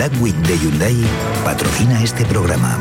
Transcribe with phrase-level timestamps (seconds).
[0.00, 0.96] Black Week de Hyundai
[1.44, 2.80] patrocina este programa.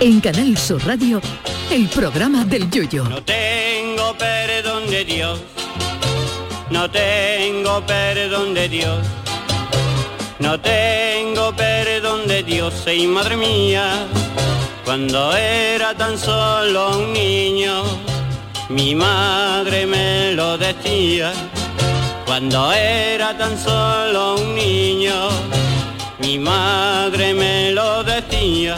[0.00, 1.20] En Canal Sur Radio,
[1.70, 3.04] el programa del Yoyo.
[3.04, 5.38] No tengo perdón de Dios,
[6.70, 9.06] no tengo perdón de Dios,
[10.38, 10.97] no tengo
[12.42, 14.06] Dios, y madre mía,
[14.84, 17.82] cuando era tan solo un niño,
[18.68, 21.32] mi madre me lo decía,
[22.26, 25.28] cuando era tan solo un niño,
[26.20, 28.76] mi madre me lo decía.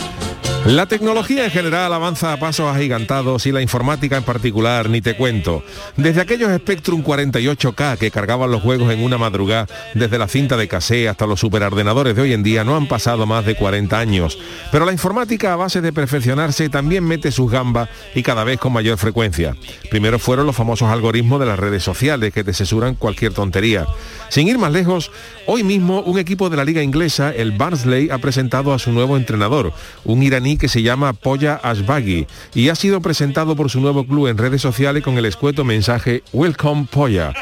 [0.66, 5.16] La tecnología en general avanza a pasos agigantados y la informática en particular ni te
[5.16, 5.64] cuento.
[5.96, 10.68] Desde aquellos Spectrum 48K que cargaban los juegos en una madrugada, desde la cinta de
[10.68, 14.38] cassé hasta los superordenadores de hoy en día, no han pasado más de 40 años.
[14.70, 18.72] Pero la informática a base de perfeccionarse también mete sus gambas y cada vez con
[18.72, 19.56] mayor frecuencia.
[19.90, 23.86] Primero fueron los famosos algoritmos de las redes sociales que te cesuran cualquier tontería.
[24.28, 25.10] Sin ir más lejos,
[25.46, 29.16] hoy mismo un equipo de la liga inglesa, el Barnsley, ha presentado a su nuevo
[29.16, 29.72] entrenador,
[30.04, 34.28] un iraní que se llama Poya Ashbagi y ha sido presentado por su nuevo club
[34.28, 37.32] en redes sociales con el escueto mensaje Welcome Poya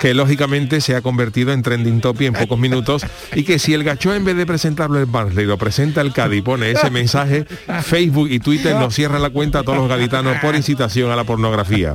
[0.00, 3.02] que lógicamente se ha convertido en trending topic en pocos minutos
[3.34, 6.42] y que si el gacho en vez de presentarlo el Barnsley lo presenta el Cádiz
[6.42, 7.44] pone ese mensaje,
[7.82, 11.24] Facebook y Twitter nos cierran la cuenta a todos los gaditanos por incitación a la
[11.24, 11.94] pornografía.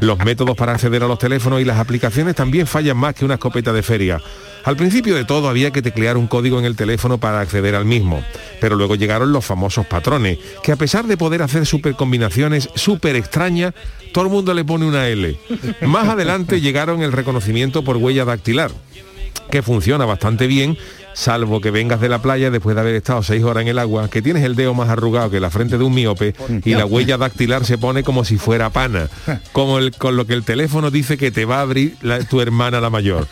[0.00, 3.34] Los métodos para acceder a los teléfonos y las aplicaciones también fallan más que una
[3.34, 4.20] escopeta de feria.
[4.64, 7.86] Al principio de todo había que teclear un código en el teléfono para acceder al
[7.86, 8.22] mismo,
[8.60, 13.16] pero luego llegaron los famosos patrones, que a pesar de poder hacer super combinaciones súper
[13.16, 13.72] extrañas,
[14.12, 15.38] todo el mundo le pone una L.
[15.82, 17.29] Más adelante llegaron el reconocimiento
[17.82, 18.70] por huella dactilar,
[19.50, 20.76] que funciona bastante bien
[21.14, 24.08] salvo que vengas de la playa después de haber estado seis horas en el agua,
[24.08, 26.34] que tienes el dedo más arrugado que la frente de un miope
[26.64, 29.08] y la huella dactilar se pone como si fuera pana,
[29.52, 32.40] como el, con lo que el teléfono dice que te va a abrir la- tu
[32.40, 33.26] hermana la mayor.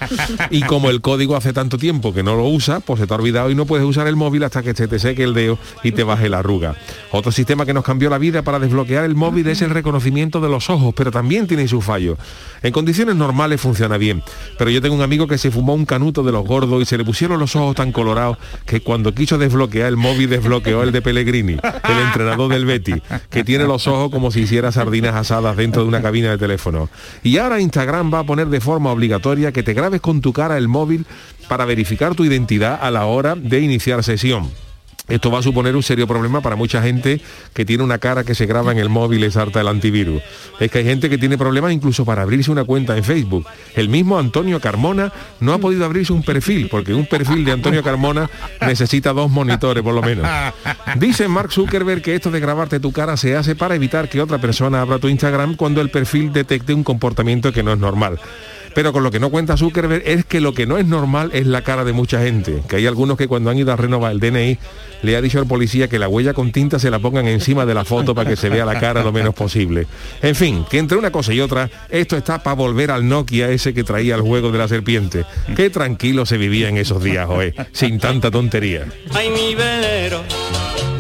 [0.50, 3.17] Y como el código hace tanto tiempo que no lo usa, pues se te ha
[3.17, 5.93] olvidado y no puedes usar el móvil hasta que se te seque el dedo y
[5.93, 6.75] te baje la arruga.
[7.12, 10.49] Otro sistema que nos cambió la vida para desbloquear el móvil es el reconocimiento de
[10.49, 12.17] los ojos, pero también tiene su fallo.
[12.62, 14.22] En condiciones normales funciona bien,
[14.59, 16.99] pero yo tengo un amigo que se fumó un canuto de los gordos y se
[16.99, 21.03] le pusieron los ojos tan colorados que cuando quiso desbloquear el móvil desbloqueó el de
[21.03, 25.83] Pellegrini, el entrenador del Betty, que tiene los ojos como si hiciera sardinas asadas dentro
[25.83, 26.89] de una cabina de teléfono.
[27.23, 30.56] Y ahora Instagram va a poner de forma obligatoria que te grabes con tu cara
[30.56, 31.06] el móvil
[31.49, 34.50] para verificar tu identidad a la hora de iniciar sesión.
[35.09, 37.21] Esto va a suponer un serio problema para mucha gente
[37.55, 40.23] que tiene una cara que se graba en el móvil y salta el antivirus.
[40.61, 43.47] Es que hay gente que tiene problemas incluso para abrirse una cuenta en Facebook.
[43.75, 47.83] El mismo Antonio Carmona no ha podido abrirse un perfil, porque un perfil de Antonio
[47.83, 48.29] Carmona
[48.61, 50.27] necesita dos monitores por lo menos.
[50.97, 54.39] Dice Mark Zuckerberg que esto de grabarte tu cara se hace para evitar que otra
[54.39, 58.19] persona abra tu Instagram cuando el perfil detecte un comportamiento que no es normal.
[58.75, 61.47] Pero con lo que no cuenta Zuckerberg es que lo que no es normal es
[61.47, 62.62] la cara de mucha gente.
[62.69, 64.59] Que hay algunos que cuando han ido a renovar el DNI
[65.03, 67.75] le ha dicho al policía que la huella con tinta se la pongan encima de
[67.75, 69.87] la foto para que se vea la cara lo menos posible.
[70.23, 73.75] En fin, que entre una cosa y otra, esto está para volver al Nokia ese
[73.75, 75.25] que traía el juego de la serpiente.
[75.55, 78.87] Qué tranquilo se vivía en esos días, Joé, sin tanta tontería.
[79.15, 80.23] Ay, mi velero,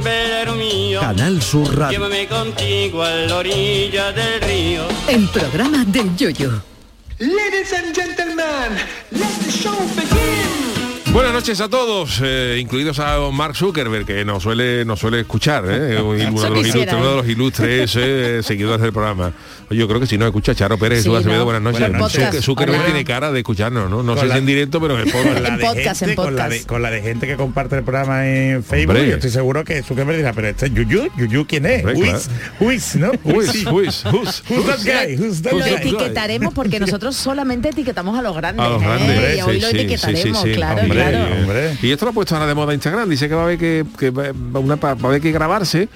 [0.02, 1.00] velero mío.
[1.00, 1.98] Canal Sur Radio.
[1.98, 4.82] Llévame contigo a la orilla del río.
[5.08, 6.77] El programa del Yoyo.
[7.20, 8.78] Ladies and gentlemen,
[9.10, 10.67] let the show begin.
[11.12, 15.64] Buenas noches a todos, eh, incluidos a Mark Zuckerberg, que nos suele, nos suele escuchar,
[15.66, 15.96] ¿eh?
[16.02, 17.16] uno, de los ilustres, uno de ¿eh?
[17.16, 19.32] los ilustres eh, seguidores del programa.
[19.70, 21.44] Oye, Yo creo que si no escucha Charo Pérez, Sí, ¿no?
[21.44, 21.80] buenas noches.
[21.80, 22.22] Buenas noches.
[22.34, 22.84] Zucker- Zuckerberg Hola.
[22.86, 24.02] tiene cara de escucharnos, ¿no?
[24.02, 25.40] No Con sé la- si en directo, pero en podcast.
[25.40, 26.68] la de podcast, gente, en con la de, podcast.
[26.68, 29.08] con la de gente que comparte el programa en Facebook, Hombre.
[29.10, 31.84] yo estoy seguro que Zuckerberg dirá, pero este es Yuyu, Yuyu quién es?
[31.84, 32.18] Hombre, Who claro.
[32.18, 32.30] is,
[32.60, 33.10] who is, ¿no?
[33.24, 35.16] Who is, who is, who's- Who's that guy?
[35.16, 35.70] Who's that Lo guy?
[35.72, 38.64] eti- etiquetaremos porque nosotros solamente etiquetamos a los grandes.
[38.64, 38.86] A los ¿eh?
[38.86, 41.34] grandes, Y hoy sí, lo etiquetaremos, sí, sí, claro, hombre, claro.
[41.42, 41.76] hombre.
[41.82, 43.84] Y esto lo ha puesto ahora de moda Instagram, dice que va a haber que,
[43.98, 44.30] que va
[44.60, 45.88] una, va a haber que grabarse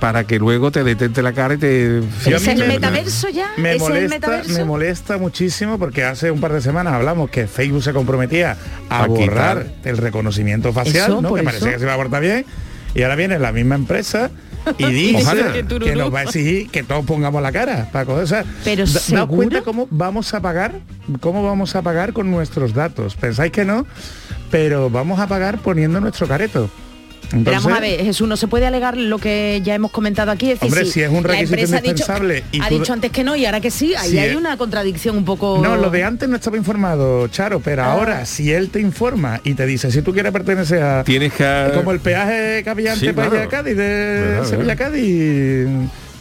[0.00, 1.98] para que luego te detente la cara y te...
[2.26, 3.50] ¿Es el me- metaverso ya?
[3.56, 4.52] Me ¿Es el molesta, metaverso?
[4.58, 8.56] me molesta muchísimo porque hace un par de semanas hablamos que Facebook se comprometía
[8.90, 9.74] a, A borrar quitar.
[9.84, 11.34] el reconocimiento facial, Eso, ¿no?
[11.34, 11.74] que parecía eso.
[11.74, 12.44] que se iba a portar bien.
[12.94, 14.30] Y ahora viene la misma empresa
[14.78, 15.52] y dice Ojalá.
[15.52, 19.62] que nos va a exigir que todos pongamos la cara para sea, Pero da- cuenta
[19.62, 20.80] cómo vamos a pagar,
[21.20, 23.16] cómo vamos a pagar con nuestros datos.
[23.16, 23.86] Pensáis que no,
[24.50, 26.70] pero vamos a pagar poniendo nuestro careto.
[27.30, 30.30] Pero Entonces- vamos a ver, Jesús, no se puede alegar lo que ya hemos comentado
[30.30, 30.50] aquí.
[30.52, 32.78] Es decir, Hombre, si es un la requisito empresa ha dicho- indispensable y ha tú-
[32.78, 35.24] dicho antes que no y ahora que sí, ahí Si hay es- una contradicción un
[35.24, 35.60] poco...
[35.62, 37.92] No, lo de antes no estaba informado, Charo, pero Ah.
[37.92, 41.70] ahora si él te informa y te dice si tú quieres pertenecer a Tienes que...
[41.74, 43.48] como el peaje cabillante Sí, para claro.
[43.48, 44.76] Cádiz de Verdad, Sevilla.
[44.76, 45.66] Cádiz,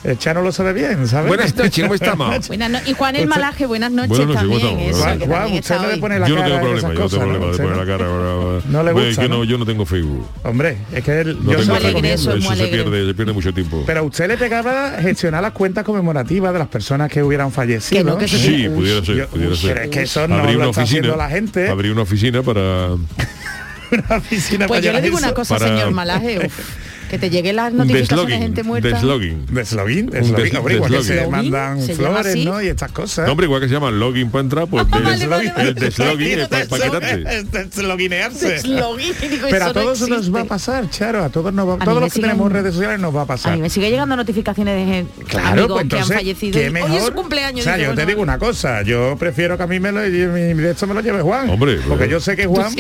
[0.03, 1.27] eh, Charo lo sabe bien, ¿sabes?
[1.29, 2.47] Buenas noches, ¿cómo estamos?
[2.47, 4.89] Buenas no- y Juan el Usted- Malaje, buenas noches Buenas noches, ¿cómo también.
[4.89, 4.89] estamos?
[4.89, 6.93] eso, Juan, Juan, también usted no le pone la yo no cara tengo en problema,
[6.93, 7.57] esas yo no tengo problema de ¿no?
[7.63, 8.05] poner la cara.
[8.05, 9.43] ahora- No le gusta, es que no, ¿no?
[9.45, 10.27] yo no tengo Facebook.
[10.43, 12.21] Hombre, es que No yo se tengo lo alegre recomiendo.
[12.21, 13.83] eso, es muy Eso se pierde, se pierde mucho tiempo.
[13.85, 17.99] Pero a usted le pegaba gestionar las cuentas conmemorativas de las personas que hubieran fallecido.
[18.03, 19.73] Que no, que Sí, Uy, pudiera ser, yo- pudiera ser.
[19.73, 21.69] pero es que eso no lo una está oficina, haciendo la gente.
[21.69, 22.61] Abrir una oficina para...
[23.91, 26.49] una oficina Pues para yo le digo una cosa, señor Malaje,
[27.13, 28.67] que te lleguen las notificaciones de gente Deslogging.
[28.67, 28.87] muerta.
[28.89, 29.45] Deslogging.
[29.51, 31.31] Deslogin, Un deslogin, des- hombre, igual que se deslogging.
[31.51, 32.45] mandan ¿Se llama flores?
[32.45, 32.61] ¿no?
[32.63, 33.25] Y estas cosas.
[33.27, 35.69] No, hombre, igual que se llama login para entrar, pues Ah, vale, vale, vale.
[35.69, 37.37] el deslogging es para, Deslo- quitarte.
[37.37, 38.47] es Desloginearse.
[38.49, 41.67] Deslogin, digo, Pero a eso no todos nos va a pasar, Charo, a todos nos
[41.67, 43.55] va, A todos los que siguen- tenemos redes sociales nos va a A pasar.
[43.55, 46.59] mí me sigue llegando notificaciones de gente, Claro, pues entonces, que han fallecido.
[46.59, 46.89] qué mejor.
[46.89, 47.61] Hoy es su cumpleaños.
[47.61, 50.71] O sea, yo te digo una cosa, yo prefiero que a mí me lo, de
[50.71, 51.49] esto me lo lleve Juan.
[51.49, 52.73] Hombre, porque yo sé que Juan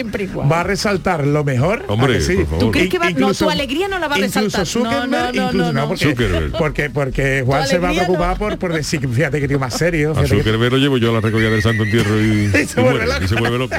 [0.51, 1.83] va a resaltar lo mejor.
[1.87, 2.45] Hombre, ¿a.
[2.59, 5.31] ¿Tú crees que va- no, tu alegría no la va a Incluso Zuckerberg, No, no,
[5.33, 5.87] no, incluso, no, no.
[5.87, 6.51] porque, Zuckerberg.
[6.57, 8.37] porque, porque Juan se va a preocupar no.
[8.37, 10.13] por, por decir, fíjate que tío más serio.
[10.17, 12.81] A que- que lo llevo yo a la recogida del Santo Entierro y, Y se
[12.81, 13.23] vuelve muere, loco.
[13.23, 13.75] y se vuelve loco.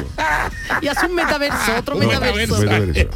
[0.82, 2.58] Y hace un metaverso, otro No, metaverso.
[2.58, 3.08] metaverso.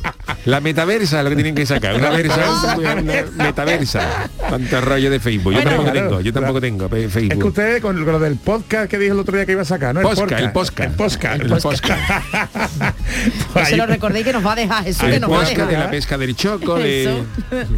[0.44, 1.94] La metaversa es lo que tienen que sacar.
[1.96, 4.28] Una versa, una metaversa.
[4.48, 5.52] Tanto rollo de Facebook.
[5.52, 7.44] Yo Bueno, tampoco claro, tengo, yo tampoco tengo pe- Es que Facebook.
[7.46, 10.00] usted con lo del podcast que dijo el otro día que iba a sacar, ¿no?
[10.02, 10.84] Posca, el posca.
[10.84, 11.34] El posca.
[11.34, 11.96] El posca.
[11.96, 12.92] No
[13.52, 15.40] Pues se lo recordéis que nos va a dejar Jesús, que El nos va a
[15.40, 15.84] posca de dejar.
[15.84, 17.04] la pesca del choco, de...
[17.08, 17.68] Eso.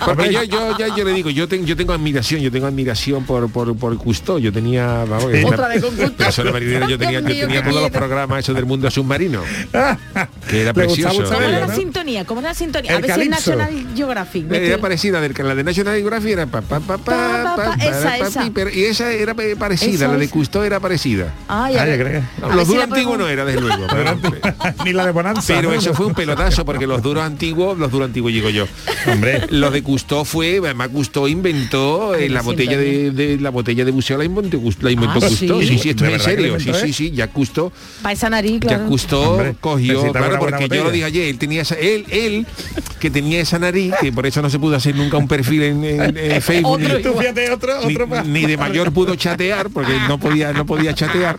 [0.04, 3.24] Porque yo, yo, ya yo le digo, yo, tengo yo tengo admiración, yo tengo admiración
[3.24, 4.38] por, por, por Cousteau.
[4.38, 6.88] Yo tenía, vamos, Otra vez con Cousteau.
[6.88, 9.42] yo tenía, yo tenía todos los programas esos del mundo submarino.
[10.48, 11.22] Que era precioso.
[11.24, 12.24] ¿Cómo era la sintonía?
[12.24, 12.90] ¿Cómo era la sintonía?
[12.90, 13.56] El a ver si es calipso.
[13.56, 14.52] National Geographic.
[14.52, 17.84] Era parecida, la de National Geographic era pa, pa, pa, pa, Pa, pa, pa, pa,
[17.84, 18.50] esa, pa, pa, esa.
[18.52, 20.28] pero- y esa era parecida, la de.
[20.28, 21.32] Cousteau era parecida.
[21.48, 23.86] Yo Los duros antiguos no era, desde luego.
[23.90, 24.18] pero-
[24.84, 25.42] Ni la de Bonanza.
[25.54, 28.66] Pero eso fue un pelotazo, porque los duros antiguos, los duros antiguos digo yo.
[29.12, 29.42] Hombre.
[29.50, 33.84] Lo de Cousteau fue, además Cousteau inventó eh, la la botella de, de- la botella
[33.84, 35.60] de buceo la inventó, la inventó Ah, Cousteau.
[35.60, 35.68] ¿sí?
[35.68, 36.52] Sí, sí, esto ¿De es en serio.
[36.52, 36.92] lo Sí, inventó, sí, eh?
[36.92, 37.72] sí, ya Cousteau
[38.02, 38.86] Pa' esa nariz, ya claro.
[38.88, 42.46] Cousteau Hombre, cogió, claro, porque yo lo dije ayer, él tenía esa, él, él,
[43.00, 45.84] que tenía esa nariz, que por eso no se pudo hacer nunca un perfil en,
[45.84, 46.72] en- en Facebook.
[46.82, 48.26] Otro ni- Tú fíjate, otro, ni, otro más.
[48.26, 51.38] ni de mayor pudo chatear porque no podía no podía chatear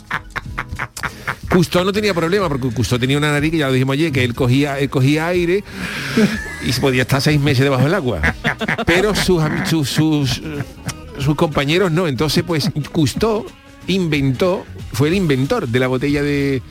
[1.53, 4.23] Cousteau no tenía problema porque Cousteau tenía una nariz que ya lo dijimos ayer que
[4.23, 5.63] él cogía él cogía aire
[6.65, 8.21] y se podía estar seis meses debajo del agua.
[8.87, 10.41] Pero sus sus, sus,
[11.19, 12.07] sus compañeros no.
[12.07, 13.45] Entonces pues Cousteau
[13.85, 16.63] inventó fue el inventor de la botella de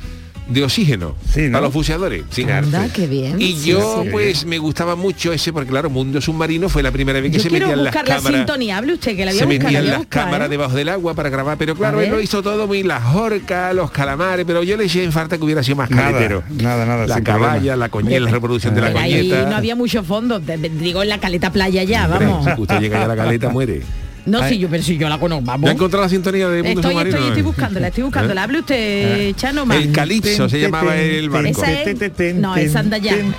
[0.48, 1.52] de oxígeno Sí, ¿no?
[1.52, 2.42] para los buceadores sí.
[2.42, 3.40] Anda, qué bien.
[3.40, 4.08] y Sí, yo sí.
[4.10, 7.42] pues me gustaba mucho ese porque claro Mundo Submarino fue la primera vez que Yo
[7.44, 8.78] se metían las la cámaras sintonía.
[8.78, 9.62] Hable usted, que la voy se a buscar.
[9.62, 10.50] la metían a las buscar, cámaras ¿eh?
[10.50, 13.74] debajo del agua para grabar, pero claro, A él lo hizo todo muy las orcas,
[13.74, 16.42] los calamares, pero yo le eché en falta que hubiera sido más Nada, caletero.
[16.60, 17.76] nada, nada, La sin caballa, problema.
[17.76, 19.48] la coñeta, la reproducción de la Pero ahí coñeta.
[19.50, 20.40] no había mucho fondo.
[20.40, 22.44] Digo, en la caleta playa ya, Hombre, vamos.
[22.56, 23.82] Si usted llega ya a la caleta, muere.
[24.24, 25.66] No, sí, yo, pero si yo la conozco, vamos.
[25.66, 27.16] ¿Ya ha encontrado la sintonía de Mundo Estoy, Submarino?
[27.16, 27.44] estoy, estoy eh?
[27.44, 28.42] buscándola, estoy buscándola.
[28.44, 29.76] Hable usted, Chano, más.
[29.78, 31.48] El Calipso se llamaba el barco.
[31.48, 32.34] Esa es...
[32.34, 33.14] No, esa anda ya.
[33.14, 33.34] Ten,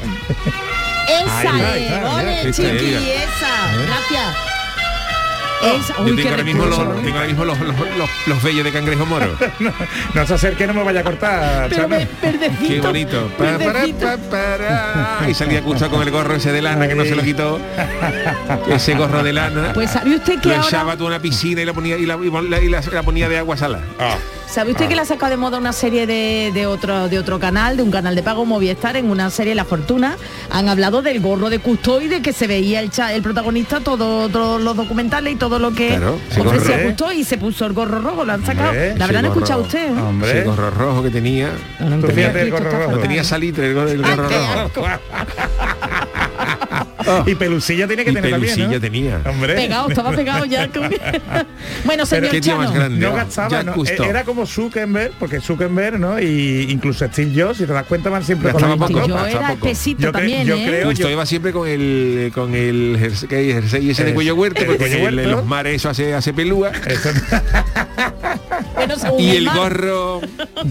[1.08, 3.86] Esa Ahí es, ole, chiqui, es esa.
[3.88, 4.53] Gracias.
[5.64, 8.64] Yo uy, tengo qué ahora mismo, los, tengo ahora mismo los, los, los, los vellos
[8.64, 9.28] de cangrejo moro.
[10.14, 11.70] No se acerque, no me vaya a cortar.
[11.70, 12.68] Pero verdecito.
[12.68, 13.28] Qué bonito.
[13.38, 15.30] Pa, para, pa, para.
[15.30, 17.60] Y salía Custo con el gorro ese de lana que no se lo quitó.
[18.70, 19.72] Ese gorro de lana.
[19.74, 20.68] Pues sabe usted que lo ahora...
[20.68, 23.04] echaba tú a una piscina y la ponía y la, y la- y la- la
[23.04, 23.84] ponía de agua salada.
[24.00, 24.16] Ah,
[24.54, 27.40] ¿Sabe usted que le ha sacado de moda una serie de, de otro de otro
[27.40, 30.16] canal, de un canal de pago Movistar, en una serie La Fortuna?
[30.52, 33.80] Han hablado del gorro de Cousteau y de que se veía el, cha- el protagonista
[33.80, 36.84] todo, todos los documentales y todo lo que Claro, ofrecía.
[36.84, 38.70] Cousteau y se puso el gorro rojo, lo han sacado.
[38.70, 39.68] Hombre, la verdad no ese escuchado gorro.
[39.68, 39.88] usted.
[39.88, 40.02] ¿eh?
[40.02, 40.44] Hombre.
[40.44, 41.50] gorro rojo que tenía.
[41.80, 43.00] No, fíjate el gorro rojo.
[43.00, 44.86] Tenía salitre el gorro, el Ah, gorro rojo.
[47.28, 48.82] Y pelusilla tiene que Y tener también, pelusilla ¿no?
[48.82, 49.22] tenía.
[49.30, 49.56] Hombre.
[49.56, 50.68] Pegado, estaba pegado ya.
[50.70, 50.90] con-
[51.86, 52.80] bueno, señor ¿Qué tío más Chano.
[52.80, 53.06] grande?
[53.06, 53.64] No gastaba.
[53.74, 54.06] Cousteau.
[54.10, 56.20] Era como Zuckerberg, porque Zuckerberg, ¿no?
[56.20, 59.08] Y incluso Steve Jobs, si te das cuenta, van siempre con Gastaba poco.
[59.08, 60.66] Yo era espesito Yo también, ¿eh?
[60.68, 64.36] creo- Justo yo- iba siempre con el con el jersey, jersey ese de El- cuello
[64.36, 66.72] huerto, porque cuello los mares eso hace, hace pelúa.
[66.88, 67.10] Eso-
[68.76, 70.22] Pero según Y el mar, gorro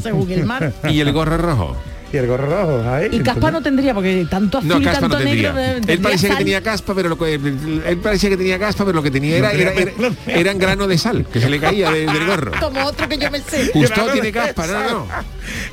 [0.02, 0.72] según el mar.
[0.88, 1.76] y el gorro rojo.
[2.12, 2.88] Y el gorro rojo.
[2.90, 5.52] ahí, Y caspa entonces- no tendría, porque tanto azul No, y caspa tanto no tendría.
[5.52, 5.92] negro...
[5.92, 9.02] Él parecía que tenía caspa, pero lo que, él parecía que tenía caspa, pero lo
[9.02, 9.72] que tenía era, No era-
[10.26, 12.52] eran granos de sal que se le caía de- del gorro.
[12.60, 13.70] Como otro que yo me sé.
[13.72, 15.06] Justo Grano tiene caspa, no, no.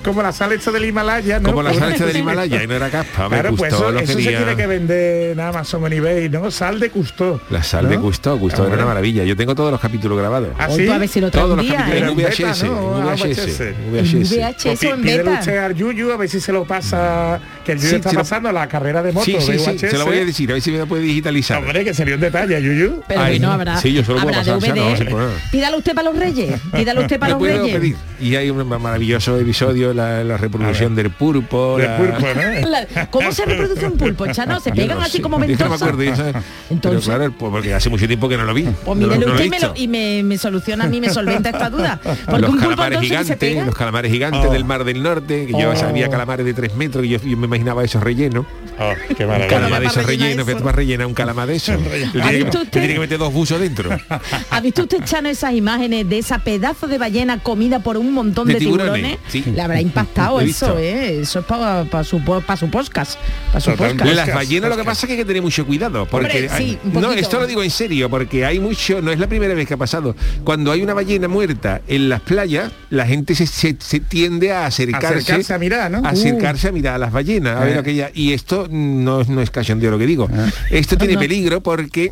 [0.03, 1.49] Como la sal hecha del Himalaya, ¿no?
[1.49, 3.99] Como la Pues- salsa del Himalaya y no era caspa, me Claro, pues eso, lo
[3.99, 6.49] eso se tiene que vender en Amazon o en eBay, ¿no?
[6.51, 7.41] Sal de Custo.
[7.49, 9.23] La sal de Gusto Ah, era una maravilla.
[9.23, 10.49] Yo tengo todos los capítulos grabados.
[10.57, 10.85] ¿Ah, Hoy sí?
[10.85, 11.97] tú a ver si lo Todos los capítulos ¿eh?
[11.99, 12.97] en VHS, beta, ¿no?
[12.97, 13.73] en Ah, VHS, VHS.
[13.91, 14.29] VHS.
[14.35, 15.39] VHS o pi- en pídele beta.
[15.39, 18.15] usted al Yuyu a ver si se lo pasa, que el Yuyu Sí, está se
[18.15, 19.91] lo- pasando la carrera de moto Sí, sí, de sí, VHS.
[19.91, 21.59] se lo voy a decir, a ver si me lo puede digitalizar.
[21.59, 23.03] Hombre, que sería un detalle, Yuyu.
[23.07, 25.29] Pero Ay, bueno, habrá, sí, yo se lo puedo pasar, no.
[25.51, 26.59] Pídalo usted para los reyes.
[26.73, 27.75] Pídalo usted para Lo los puedo reyes.
[27.79, 27.95] pedir.
[28.19, 31.77] Y hay un maravilloso episodio, la, la reproducción del pulpo.
[31.77, 32.67] De la- pulpo, ¿no?
[32.69, 34.59] La- ¿Cómo se reproduce un pulpo, Chano?
[34.59, 35.21] ¿Se pegan no así sé.
[35.21, 36.35] como que no me acuerdo, sabes.
[36.69, 38.63] Entonces- Pero claro, pues porque hace mucho tiempo que no lo vi.
[38.63, 41.69] Pues No mírelo lo- no lo usted y me, soluciona a mí, me solventa esta
[41.69, 41.99] duda.
[42.39, 44.51] Los calamares gigantes, los calamares gigantes Oh.
[44.51, 45.75] del Mar del Norte, que yo Oh.
[45.75, 48.45] sabía calamares de tres metros, que yo, yo me imaginaba esos rellenos.
[48.81, 50.05] Oh, qué Un calamar de eso.
[50.45, 51.73] que tú vas a rellenar un calamar de eso.
[51.73, 52.29] Tú ¿Ha
[52.69, 53.89] tienes que- meter dos buzos dentro.
[54.51, 58.47] ¿Ha visto usted, Chano, esas imágenes de esa pedazo de ballena comida por un montón
[58.47, 59.19] De de, tiburones, tiburones?
[59.27, 59.43] sí.
[59.53, 60.77] Le habrá impactado eso.
[60.79, 61.19] ¿eh?
[61.21, 63.19] Eso es para su, pa su podcast.
[63.47, 63.89] Para su Total.
[63.91, 64.05] podcast.
[64.15, 66.49] Las Podcast, ballenas lo que pasa es que hay que tener mucho cuidado porque Hombre,
[66.49, 69.27] sí, hay- un no esto lo digo en serio porque hay mucho no es la
[69.27, 73.35] primera vez que ha pasado cuando hay una ballena muerta en las playas la gente
[73.35, 76.05] se, se- se tiende a acercarse Acercarse a mirar, ¿no?
[76.05, 79.91] a acercarse a mirar a las ballenas aquella y esto no, es- no es cachondeo
[79.91, 80.49] lo que digo Ah.
[80.71, 81.19] esto tiene No.
[81.19, 82.11] peligro porque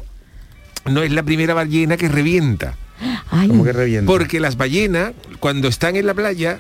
[0.86, 2.76] no es la primera ballena que revienta
[3.30, 4.12] Ay, Como que revienta.
[4.12, 6.60] porque las ballenas cuando están en la playa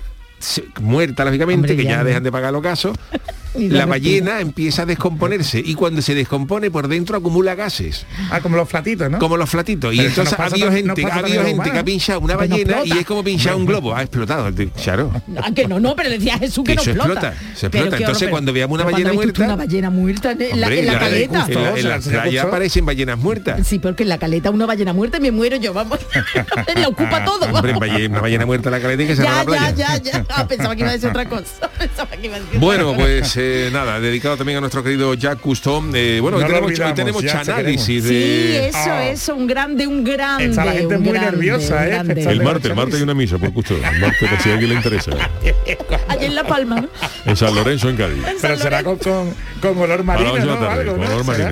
[0.81, 2.03] muertas lógicamente Hombre, que ya ya no.
[2.03, 2.95] dejan de pagar los casos
[3.55, 8.39] la la ballena empieza a descomponerse y cuando se descompone por dentro acumula gases, Ah,
[8.41, 9.19] como los flatitos, ¿no?
[9.19, 9.93] como los flatitos.
[9.93, 12.49] Y Pero entonces ha habido gente, ha habido a gente que ha pinchado una Pues
[12.49, 13.95] no ballena y es como pinchar un globo.
[13.95, 14.49] Ha explotado.
[14.83, 15.11] Claro.
[15.41, 17.27] Ah, que no, no, pero decía a Jesús que, Que no eso explota.
[17.29, 17.97] explota, se explota.
[17.97, 20.79] Entonces, cuando veamos una ballena ¿cuándo has visto muerta- una ballena muerta en, la, Hombre,
[20.79, 21.45] en la la- caleta.
[21.47, 21.53] En,
[21.89, 21.95] la,
[22.27, 23.67] en la aparecen ballenas muertas.
[23.67, 25.99] Sí, porque en la caleta una ballena muerta y me muero yo, vamos.
[26.75, 27.45] la ocupa todo.
[27.45, 27.73] Hombre,
[28.07, 29.71] una ballena muerta en la caleta y que se ya, la playa.
[29.75, 30.25] ya, ya, ya.
[30.29, 31.69] Ah, pensaba que iba a decir otra cosa.
[31.79, 33.07] Pensaba que iba a decir Bueno, otra cosa.
[33.07, 35.83] pues eh, nada, dedicado también a nuestro querido Jack Cousteau.
[35.93, 38.67] Eh, bueno, No tenemos, hoy tenemos ya análisis Sí, de...
[38.69, 39.05] eso, Ah.
[39.09, 40.45] eso, un grande, un grande.
[40.45, 41.97] Está la gente un muy grande, nerviosa, ¿eh?
[41.97, 43.75] El martes, el martes hay una misa por Custo.
[43.75, 45.11] El martes, por si a alguien le interesa.
[46.09, 46.89] Allí en La Palma, ¿no?
[47.25, 48.23] En San Lorenzo, en Cádiz.
[48.41, 50.33] Pero será con, con, con olor marino.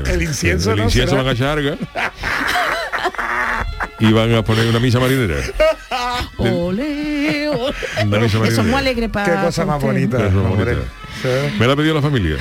[0.05, 0.83] El incienso, El ¿no?
[0.85, 1.77] incienso van a charga.
[3.97, 5.35] Y van a poner una misa marinera.
[6.37, 6.64] Ole,
[7.67, 7.75] ole.
[8.07, 8.77] Una misa Eso es muy marinera.
[8.79, 10.17] alegre para Qué cosa más bonita.
[11.21, 11.29] Sí.
[11.59, 12.35] Me la ha pedido la familia.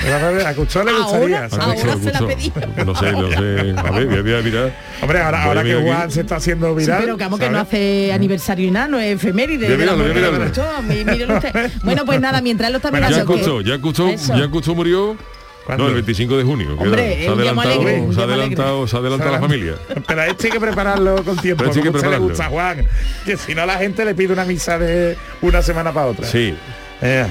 [0.47, 1.49] A Cuchó le Ahora, gustaría.
[1.49, 1.79] ¿sabes?
[1.83, 2.53] ahora Gustó, se la pedí.
[2.85, 3.73] No sé, no sé.
[3.77, 4.75] A ver, voy a, voy a mirar.
[5.01, 5.83] Hombre, ahora, ahora que aquí.
[5.87, 6.99] Juan se está haciendo Sí, viral.
[7.01, 9.65] pero que vamos que no hace aniversario y nada, no es efeméride.
[9.65, 10.73] Voy a de la mirarlo, voy a muerte de mirarlo.
[10.73, 10.81] Groucho.
[11.05, 11.71] Mí- mírelo usted.
[11.83, 13.17] Bueno, pues nada, mientras él lo está Ya mirando.
[13.25, 13.75] que- Custó, ya
[14.13, 14.37] Eso.
[14.37, 15.15] ya Custó murió.
[15.65, 15.83] ¿Cuándo?
[15.83, 16.75] No, el 25 de junio.
[16.77, 19.73] Hombre, se ha adelantado, se ha adelantado, se ha adelantado la familia.
[20.07, 21.63] Pero a este hay que prepararlo con tiempo.
[21.63, 22.27] Pero este hay que se le prepararlo.
[22.27, 22.87] gusta a Juan.
[23.25, 26.27] Que si no la gente le pide una misa de una semana para otra.
[26.27, 26.53] Sí.
[27.01, 27.25] Eh,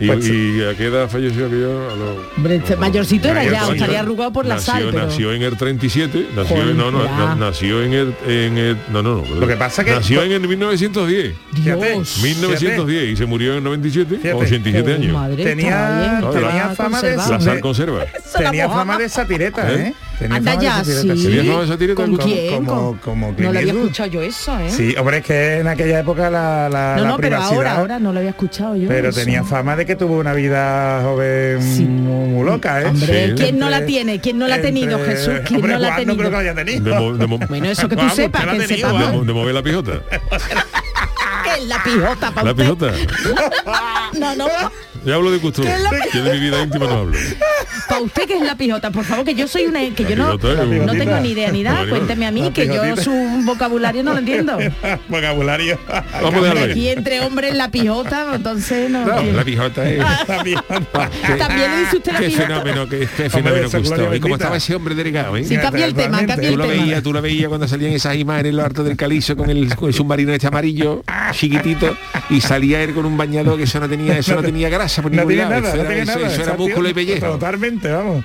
[0.00, 1.90] Y, pues, y a qué edad falleció aquello?
[1.90, 5.06] A los- Hombre, este mayorcito era ya, estaría arrugado por la nació, sal, pero...
[5.06, 9.02] nació en el 37, nació, Joder, no, no, na- nació en el, en el- no,
[9.02, 9.40] no, no, perdón.
[9.40, 11.92] Lo que pasa que- nació en el 1910, Fíjate.
[11.92, 12.20] Dios.
[12.22, 14.34] 1910 y se murió en el 97, Fíjate.
[14.34, 15.12] 87 Oh, años.
[15.12, 17.16] madre, Tenía- tenía fama de-.
[17.16, 18.04] La sal conserva.
[18.36, 19.88] Tenía fama de satireta, ¿Eh?
[19.88, 19.94] ¿eh?
[20.18, 21.08] Tenía Anda fama de ya, sí.
[21.08, 21.94] ¿Tenía fama de satireta?
[22.02, 22.54] ¿Con Como- quién?
[22.54, 24.70] como- Con- como no lo había escuchado yo eso, ¿eh?
[24.70, 27.98] Sí, hombre, es que en aquella época la, la, no, la no, pero ahora, ahora
[27.98, 28.88] no lo había escuchado yo.
[28.88, 29.20] Pero eso.
[29.20, 31.84] tenía fama de que tuvo una vida joven Sí.
[31.84, 32.86] muy, muy loca, ¿eh?
[32.86, 33.34] Hombre, Sí.
[33.36, 34.20] ¿quién no la tiene?
[34.20, 35.34] ¿Quién no la ha tenido, entre- Jesús?
[35.46, 36.30] ¿Quién Hombre, no la ha Juan no creo tenido?
[36.30, 36.84] que la haya tenido.
[36.94, 39.54] De, mo- de mo- Bueno, eso que tú Vamos, sepas, que tenido, de de mover
[39.54, 39.92] la pijota.
[41.44, 42.92] que es la pijota para La pijota.
[44.18, 44.46] No, no,
[45.04, 45.40] Ya hablo de.
[45.40, 47.18] ¿Qué la Yo de mi vida íntima no hablo.
[47.88, 50.16] para usted que es la pijota, por favor, que yo soy una que La yo
[50.16, 53.10] no, no tengo ni idea ni nada, cuénteme a mí la que yo su
[53.44, 54.58] vocabulario no lo entiendo.
[55.08, 55.78] Vocabulario.
[56.22, 59.04] Vamos a dejarlo Aquí entre hombres la pijota, entonces no.
[59.04, 59.98] No, la pijota es...
[61.38, 62.46] También le dice usted la Qué pijota.
[62.46, 65.44] fenómeno, qué, qué fenómeno gloria Y como estaba ese hombre delgado, ¿eh?
[65.44, 66.82] Sí, cambia el tema, cambia Tú el lo tema.
[66.82, 69.74] veías, tú lo veías cuando salían esas imágenes en los hartos del calizo con el,
[69.76, 71.96] con el submarino este amarillo, chiquitito,
[72.30, 75.10] y salía él con un bañador que eso no tenía, eso no tenía grasa por
[75.12, 75.60] No ningún tiene lado.
[75.62, 76.32] nada, eso no era, tiene eso- nada.
[76.32, 77.26] eso era músculo y pellejo.
[77.26, 78.24] Totalmente, vamos.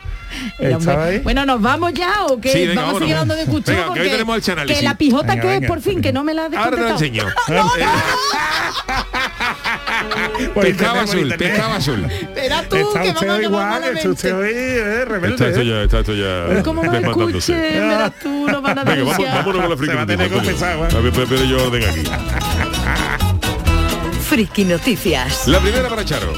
[1.23, 2.51] Bueno, ¿nos vamos ya o qué?
[2.53, 4.77] Sí, venga, vamos a seguir hablando de Cuchó Venga, que hoy porque tenemos el chanálisis.
[4.77, 6.83] que la pijota Venga, que es por fin, que no me la has Ahora te
[6.83, 7.05] lo contestado.
[7.05, 7.25] enseño.
[10.53, 12.05] Por Pescado azul, pescado azul.
[12.09, 15.35] Espera tú, Está que vamos igual, está usted hoy eh, rebelde.
[15.35, 15.65] Está esto ¿eh?
[15.67, 17.53] ya, está esto ya ¿Cómo no escuche?
[17.53, 20.35] Verás tú, nos van a Venga, vámonos con la Se friki va a tener que
[20.35, 20.97] noticia, confesar, Antonio.
[20.97, 22.03] A ver, pero yo orden aquí.
[24.29, 25.47] Friki Noticias.
[25.47, 26.33] La primera para Charo.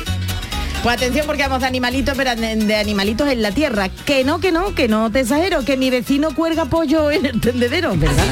[0.83, 3.89] Pues atención porque vamos de animalitos, pero de animalitos en la tierra.
[3.89, 7.39] Que no, que no, que no te exagero, que mi vecino cuelga pollo en el
[7.39, 8.25] tendedero, ¿verdad?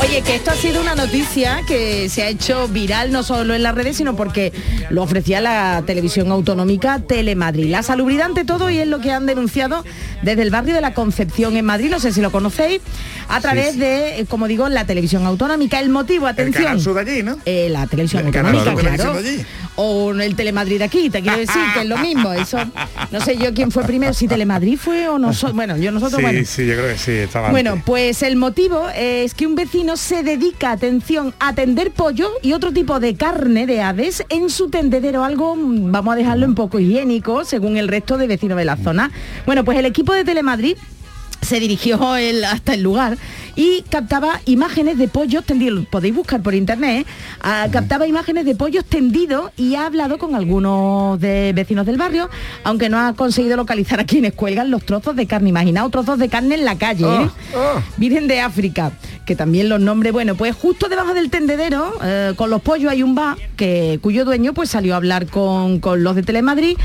[0.00, 3.62] Oye, que esto ha sido una noticia que se ha hecho viral no solo en
[3.62, 4.52] las redes, sino porque
[4.90, 7.70] lo ofrecía la televisión autonómica Telemadrid.
[7.70, 9.82] La salubridad ante todo y es lo que han denunciado
[10.22, 12.82] desde el barrio de la Concepción en Madrid, no sé si lo conocéis,
[13.28, 15.80] a través de, eh, como digo, la televisión autonómica.
[15.80, 16.64] El motivo, El atención.
[16.64, 17.36] canal sur de allí, ¿no?
[17.44, 19.22] Eh, la televisión El canal autonómica, televisión claro.
[19.22, 19.46] de allí.
[19.76, 22.32] O el Telemadrid de aquí, te quiero decir que es lo mismo.
[22.32, 22.58] Eso,
[23.10, 25.54] no sé yo quién fue primero, si Telemadrid fue o nosotros.
[25.56, 26.40] Bueno, yo nosotros, Sí, bueno.
[26.46, 27.84] sí, yo creo que sí, estaba Bueno, antes.
[27.84, 32.72] pues el motivo es que un vecino se dedica, atención, a tender pollo y otro
[32.72, 36.78] tipo de carne de aves en su tendedero, algo, mm, vamos a dejarlo un poco
[36.78, 39.10] higiénico, según el resto de vecinos de la zona.
[39.44, 40.76] Bueno, pues el equipo de Telemadrid
[41.44, 43.18] se dirigió él hasta el lugar
[43.56, 47.10] y captaba imágenes de pollos tendidos, podéis buscar por internet, ¿eh?
[47.40, 52.28] Ah, captaba imágenes de pollos tendidos y ha hablado con algunos de vecinos del barrio,
[52.64, 56.28] aunque no ha conseguido localizar a quienes cuelgan los trozos de carne, imaginaos trozos de
[56.28, 57.30] carne en la calle, ¿eh?
[57.96, 58.92] Virgen de África,
[59.24, 63.02] que también los nombres, bueno, pues justo debajo del tendedero, eh, con los pollos hay
[63.02, 66.76] un bar que, cuyo dueño pues salió a hablar con, con los de Telemadrid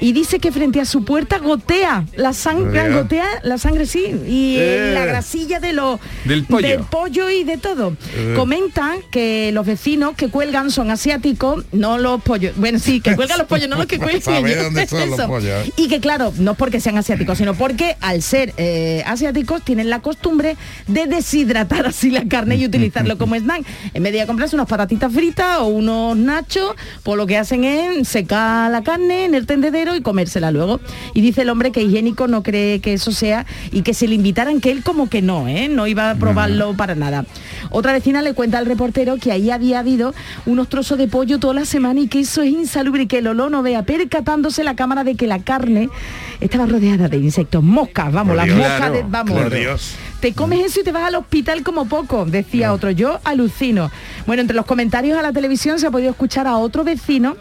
[0.00, 4.56] y dice que frente a su puerta gotea la sangre, gotea la sangre sí, y
[4.58, 4.92] eh, Eh.
[4.94, 6.68] la grasilla de los Del pollo.
[6.68, 7.96] del pollo y de todo.
[8.36, 12.52] Comentan que los vecinos que cuelgan son asiáticos, no los pollos.
[12.56, 14.20] Bueno, sí, que cuelgan los pollos, no los que cuelgan.
[14.22, 14.64] Sabe ellos.
[14.64, 15.28] dónde son los Eso.
[15.28, 15.72] pollos, ¿eh?
[15.76, 19.90] Y que claro, no es porque sean asiáticos, sino porque al ser eh, asiáticos tienen
[19.90, 23.62] la costumbre de deshidratar así la carne y utilizarlo como snack.
[23.94, 28.08] En vez de comprarse unas patatitas fritas o unos nachos, pues lo que hacen es
[28.08, 30.80] secar la carne en el tendedero y comérsela luego.
[31.14, 34.14] Y dice el hombre que higiénico no cree que eso sea y que se le
[34.14, 35.68] invitaran que él como que no, ¿eh?
[35.68, 37.26] no iba a probarlo para nada.
[37.70, 40.14] Otra vecina le cuenta al reportero que ahí había habido
[40.46, 43.26] unos trozos de pollo toda la semana y que eso es insalubre y que el
[43.26, 45.90] olor no vea, percatándose la cámara de que la carne
[46.40, 49.42] estaba rodeada de insectos, moscas, vamos, las moscas Claro, de, vamos.
[49.42, 49.96] Por Dios.
[50.20, 52.92] Te comes eso y te vas al hospital como poco, decía otro.
[52.92, 53.90] Yo alucino.
[54.28, 57.36] Bueno, entre los comentarios a la televisión se ha podido escuchar a otro vecino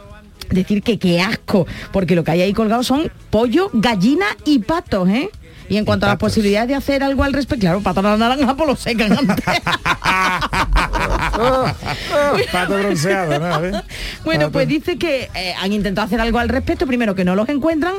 [0.49, 5.07] decir que qué asco, porque lo que hay ahí colgado son pollo, gallina y patos,
[5.09, 5.29] ¿eh?
[5.69, 8.17] Y en cuanto a las posibilidades de hacer algo al respecto, claro, patos a la
[8.17, 9.45] naranja pues lo secan antes.
[12.51, 13.61] Pato bronceado, ¿no?
[13.61, 13.75] ¿Ves?
[14.25, 14.51] Bueno, Pato.
[14.53, 17.93] pues dice que eh, han intentado hacer algo al respecto, primero que no los encuentran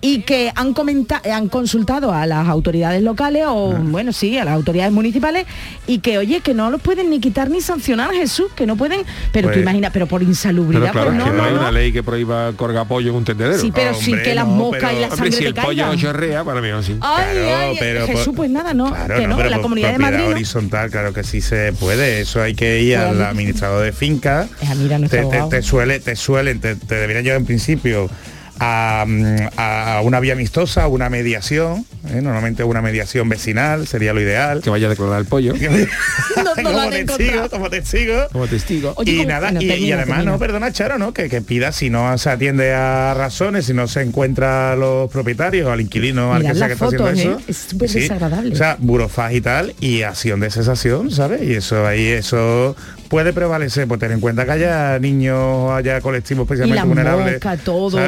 [0.00, 3.78] y que han comenta han consultado a las autoridades locales o Ah.
[3.82, 5.46] bueno, sí, a las autoridades municipales
[5.86, 9.00] y que oye, que no los pueden ni quitar ni sancionar, Jesús, que no pueden,
[9.32, 11.48] pero Pues- tú imaginas, pero por Pero insalubridad, claro, pues es que no, no, no,
[11.48, 13.58] hay una ley que prohíba colgar pollo en un tendedero.
[13.60, 15.66] Sí, pero sí Hombre, que las moscas y la Hombre, sangre si te el pollo
[15.66, 15.88] caigan.
[15.90, 16.96] no chorrea, para mí no sí.
[17.06, 19.92] Ay, Claro, ay, pero Jesús, por- pues nada, no, Claro, que no, pero la comunidad
[19.92, 22.20] de Madrid horizontal, claro que sí se puede.
[22.22, 24.48] Eso hay que ir al administrador de finca.
[24.62, 27.40] Es a mirar a nuestro te, te, te suele, te suelen, te, te deberían llevar
[27.40, 28.08] en principio
[28.60, 29.04] a,
[29.56, 32.20] a una vía amistosa, a una mediación, ¿eh?
[32.22, 34.60] normalmente una mediación vecinal sería lo ideal.
[34.62, 35.54] Que vaya a declarar el pollo
[36.36, 38.14] No, no lo como testigo, como testigo.
[38.32, 38.92] como testigo.
[38.96, 40.32] Oye, y ¿cómo- nada, bueno, y, y termina, además, termina.
[40.32, 41.12] no, perdona, Charo, ¿no?
[41.12, 45.10] Que, que pida si no se atiende a razones, si no se encuentra a los
[45.10, 47.32] propietarios, al inquilino, al que sea que está haciendo eso.
[47.38, 47.44] ¿eh?
[47.48, 48.52] Es súper desagradable.
[48.54, 51.42] O sea, burofaz y tal, y acción de cesación, ¿sabes?
[51.42, 52.76] Y eso ahí, eso
[53.08, 57.40] puede prevalecer, pues tener en cuenta que haya niños, haya colectivos especialmente vulnerables.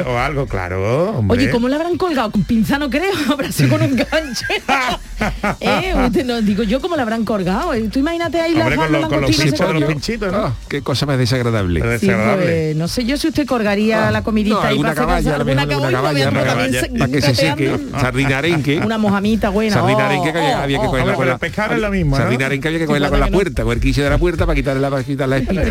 [0.05, 1.39] O algo, claro, hombre.
[1.39, 2.31] Oye, ¿cómo le habrán colgado?
[2.31, 4.45] Con pinza no creo, habrá sido con un gancho.
[5.61, 7.73] eh, usted no, digo yo cómo le habrán colgado.
[7.73, 10.37] Eh, Tú imagínate ahí Hombre, la con, los- con los pinchos, los pinchitos, ¿no?
[10.37, 11.81] Ah, qué cosa más desagradable.
[11.81, 12.45] Sí, desagradable.
[12.45, 15.61] pues, no sé yo si usted colgaría la comidita No, y alguna caballa, lo alguna
[15.63, 17.69] alguna caballa, caballa, para que se seque.
[17.71, 17.99] capeando.
[17.99, 18.77] Sardina arenque.
[18.77, 19.73] Una mojamita buena.
[19.73, 21.87] Sardina oh, arenque que había, oh, que oh, cogerla con la el pescado es lo
[21.87, 24.81] arenque había que cogerla con la puerta, con el quiche de la puerta para quitarle
[24.81, 25.63] la, para quitar la espina.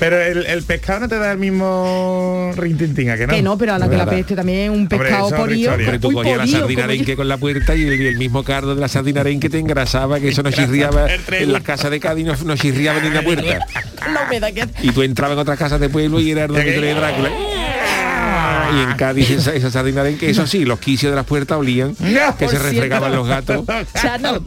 [0.00, 3.34] Pero el, el pescado no te da el mismo rintintín, ¿a que no?
[3.34, 5.72] Que no, pero a la que la peste también un Hombre, pescado otra porío.
[5.76, 8.74] Pero tú cogías la sardina arenque con la puerta y el, y el mismo cardo
[8.74, 12.24] de la sardina arenque te engrasaba, que eso no chirriaba en las casas de Cádiz,
[12.24, 13.42] no, no chirriaba ni en la puerta.
[13.44, 16.48] yo- La humedad que Y tú entrabas en otras casas de pueblo y era el
[16.48, 17.30] dormitorio de Drácula.
[18.72, 21.94] Y en Cádiz esa, esa sardina arenque, eso sí, los quicios de las puertas olían,
[21.98, 23.64] No, que se refregaban los gatos.
[24.00, 24.40] Chano,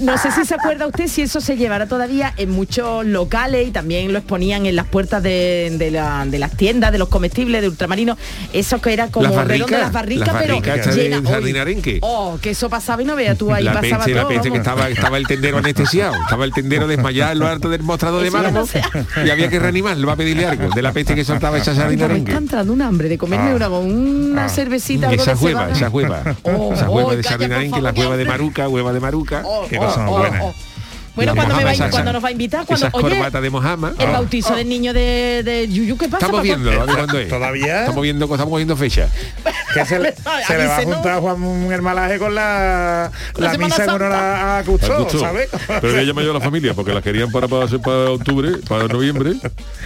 [0.00, 3.70] no sé si se acuerda usted si eso se llevará todavía en muchos locales y
[3.70, 7.60] también lo exponían en las puertas de, de la- de las tiendas, de los comestibles,
[7.62, 8.16] de ultramarinos,
[8.52, 11.20] eso que era como Las barricas, las barricas, las pero barricas llena-.
[12.02, 14.88] Oh, que eso pasaba y no veas tú ahí la pasaba la todo, que estaba,
[14.88, 18.66] estaba el tendero anestesiado, estaba el tendero desmayado en lo alto del mostrador de mármol
[18.72, 21.74] no y había que reanimarlo va a pedirle algo de la peste que soltaba esa
[21.74, 22.30] sardina arenque.
[22.32, 23.54] está entrando un hambre de comerme Ah.
[23.54, 24.48] una, una Ah.
[24.48, 25.72] cervecita algo Esa hueva, cebada.
[25.72, 28.28] esa hueva, Oh, esa oh, hueva de calla, sardina por arenque, la hueva de que
[28.30, 29.42] maruca, hueva de maruca.
[29.44, 30.06] Oh, Qué oh, cosa
[31.14, 33.88] Bueno, cuando, me va, cuando nos va a invitar, cuando Esas oye, corbatas de Mohammed.
[33.98, 34.12] el Ah.
[34.12, 36.26] bautizo del niño de, de Yuyu, ¿qué pasa?
[36.26, 36.42] Estamos papá?
[36.42, 37.28] viendo, cuándo es.
[37.28, 37.80] ¿Todavía?
[37.80, 39.08] Estamos viendo, estamos viendo fecha.
[39.74, 40.14] Que se, le-
[40.46, 40.94] se le va a ¿no?
[40.94, 45.18] juntar a Juan Hermalaje con la, La la, misa en honor a, Justo.
[45.20, 45.48] ¿sabes?
[45.66, 49.34] Pero ella llamado a la familia porque la querían para, para, para octubre, para noviembre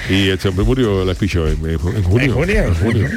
[0.09, 1.99] y este hombre murió, la espichó en, en junio.
[2.27, 3.09] En junio, En junio.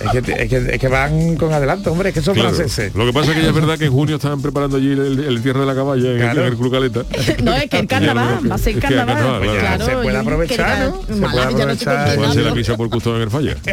[0.00, 2.50] Es que, es, que, es que van con adelanto, hombre, es que son Claro.
[2.54, 2.94] franceses.
[2.94, 5.24] Lo que pasa es que ya es verdad que en junio estaban preparando allí el,
[5.24, 6.40] el, tierra de la caballa en, Claro.
[6.40, 7.02] el, en el Club Caleta.
[7.42, 9.40] No, es que el carnaval, va a ser Es que carnaval.
[9.58, 9.84] claro.
[9.86, 10.92] se puede aprovechar.
[11.08, 12.14] Se puede aprovechar.
[12.16, 13.56] Puede ser la misa por custado en el falla.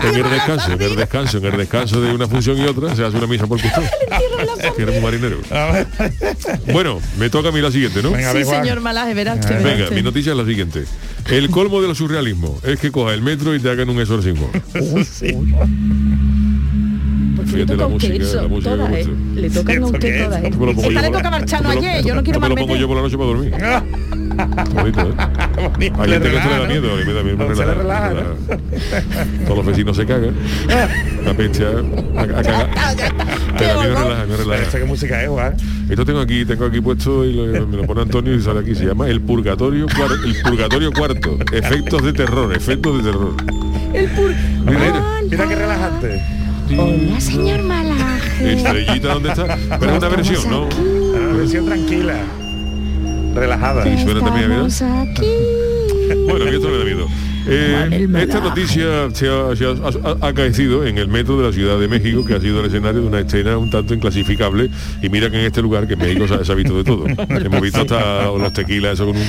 [0.00, 3.04] En el descanso, en el descanso, en el descanso de una función y otra se
[3.04, 3.86] hace una misa por custado.
[4.76, 5.38] Que eres un marinero.
[6.72, 8.10] Bueno, me toca a mí la siguiente, ¿no?
[8.12, 10.84] Venga, Sí, señor Malaje, verás Venga, mi noticia es la siguiente.
[11.30, 14.48] El colmo de lo surrealismo es que coja el metro y te hagan un exorcismo.
[17.64, 18.40] ¿Por qué le toca a usted eso?
[18.40, 18.44] ¿eh?
[18.44, 18.48] ¿eh?
[18.58, 18.76] Esta
[19.34, 19.64] le yo
[21.12, 22.76] por- toca a Marchano esto me lo- ayer, yo no quiero más me lo pongo
[22.76, 23.52] yo por la noche para dormir.
[24.74, 25.14] Bonito, ¿eh?
[25.98, 27.48] Hay gente que esto le da miedo, a mí me da miedo.
[27.48, 28.20] me Se le relaja, relaja, me ¿no?
[28.20, 29.26] relaja.
[29.46, 30.34] Todos los vecinos se cagan.
[31.24, 32.70] La peste a, a, a cagar.
[33.58, 34.62] Pero a mí me relaja, me Pero relaja.
[34.62, 35.54] ¿Esto qué música es, Juan?
[35.88, 38.74] Esto tengo aquí, tengo aquí puesto y lo- me lo pone Antonio y sale aquí.
[38.74, 40.14] Se llama el purgatorio cuarto.
[40.24, 41.38] El purgatorio cuarto.
[41.52, 43.34] Efectos de terror, efectos de terror.
[43.94, 44.34] El pur...
[44.66, 45.02] Mira, mira.
[45.30, 46.22] Mira qué relajante.
[46.68, 48.54] Hola, señor Malaje.
[48.54, 49.56] Estrellita, ¿dónde está?
[49.78, 50.66] Pero es una versión, ¿no?
[50.66, 52.16] Una versión tranquila.
[53.34, 53.88] Relajada.
[53.88, 55.26] Y suena también, aquí.
[56.28, 57.08] Bueno, mí esto me da miedo.
[57.48, 61.52] Eh, esta noticia se ha, se ha- ha- ha acaecido en el metro de la
[61.52, 64.68] Ciudad de México, que ha sido el escenario de una escena un tanto inclasificable.
[65.02, 66.84] Y mira que en este lugar, que en México se ha, se ha visto de
[66.84, 67.04] todo.
[67.28, 69.26] Hemos visto hasta los tequilas, eso con, un,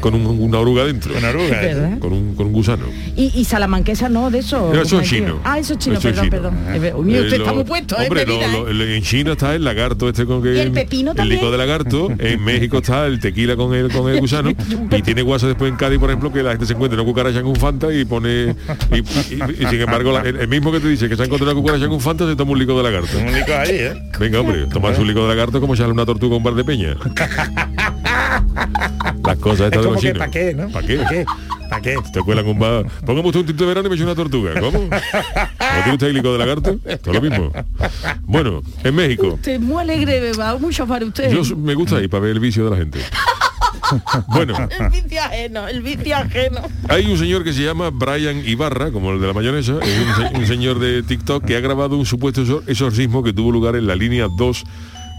[0.00, 1.12] con un- una oruga dentro.
[1.16, 1.62] Una oruga.
[1.62, 1.96] ¿eh?
[2.00, 2.84] Con un, con un gusano.
[3.16, 4.72] Y, y salamanquesa no, de eso.
[4.74, 5.40] Eso es chino.
[5.44, 6.52] Ah, eso es chino, Eso es perdón, chino.
[6.64, 6.74] perdón.
[6.74, 8.04] Eh, ve- Uy, usted está lo- muy puesto, ¿eh?
[8.04, 11.10] hombre, bebida, lo- lo- en China está el lagarto este con que ¿Y el pepino
[11.12, 11.38] el también?
[11.38, 15.22] licor de lagarto en México está el tequila con el con el gusano y tiene
[15.22, 17.56] guasa después en Cádiz por ejemplo que la gente se encuentra una cucaracha en un
[17.60, 18.54] fanta y pone
[18.92, 21.24] y, y- y sin embargo la- el, el mismo que te dice que se ha
[21.26, 23.70] encontrado una cucaracha en un fanta se toma un licor de lagarto Un único ahí,
[23.70, 23.94] ¿eh?
[24.18, 26.54] venga hombre tomarse un licor de lagarto es como echarle una tortuga a un bar
[26.54, 26.96] de peña
[29.24, 30.68] las cosas Es estas de como los que, chinos ¿para qué, no?
[30.70, 30.96] ¿para qué?
[30.96, 31.24] ¿Para qué?
[31.70, 31.96] ¿Para qué?
[32.12, 34.52] te cuelan un bar póngame usted un tinto de verano y me eche una tortuga
[34.60, 34.78] ¿cómo?
[34.78, 34.88] ¿no
[35.82, 36.78] tiene usted el licor de lagarto?
[36.84, 37.52] esto es lo mismo
[38.22, 41.30] bueno en México Usted es muy alegre, va mucho para usted.
[41.32, 42.98] yo me gusta ir para ver el vicio de la gente.
[44.28, 46.60] Bueno, El vicio ajeno, el vicio ajeno.
[46.88, 50.40] hay un señor que se llama Brian Ibarra, como el de la mayonesa, es un,
[50.40, 53.86] un señor de TikTok que ha grabado un supuesto exor- exorcismo que tuvo lugar en
[53.86, 54.64] la línea 2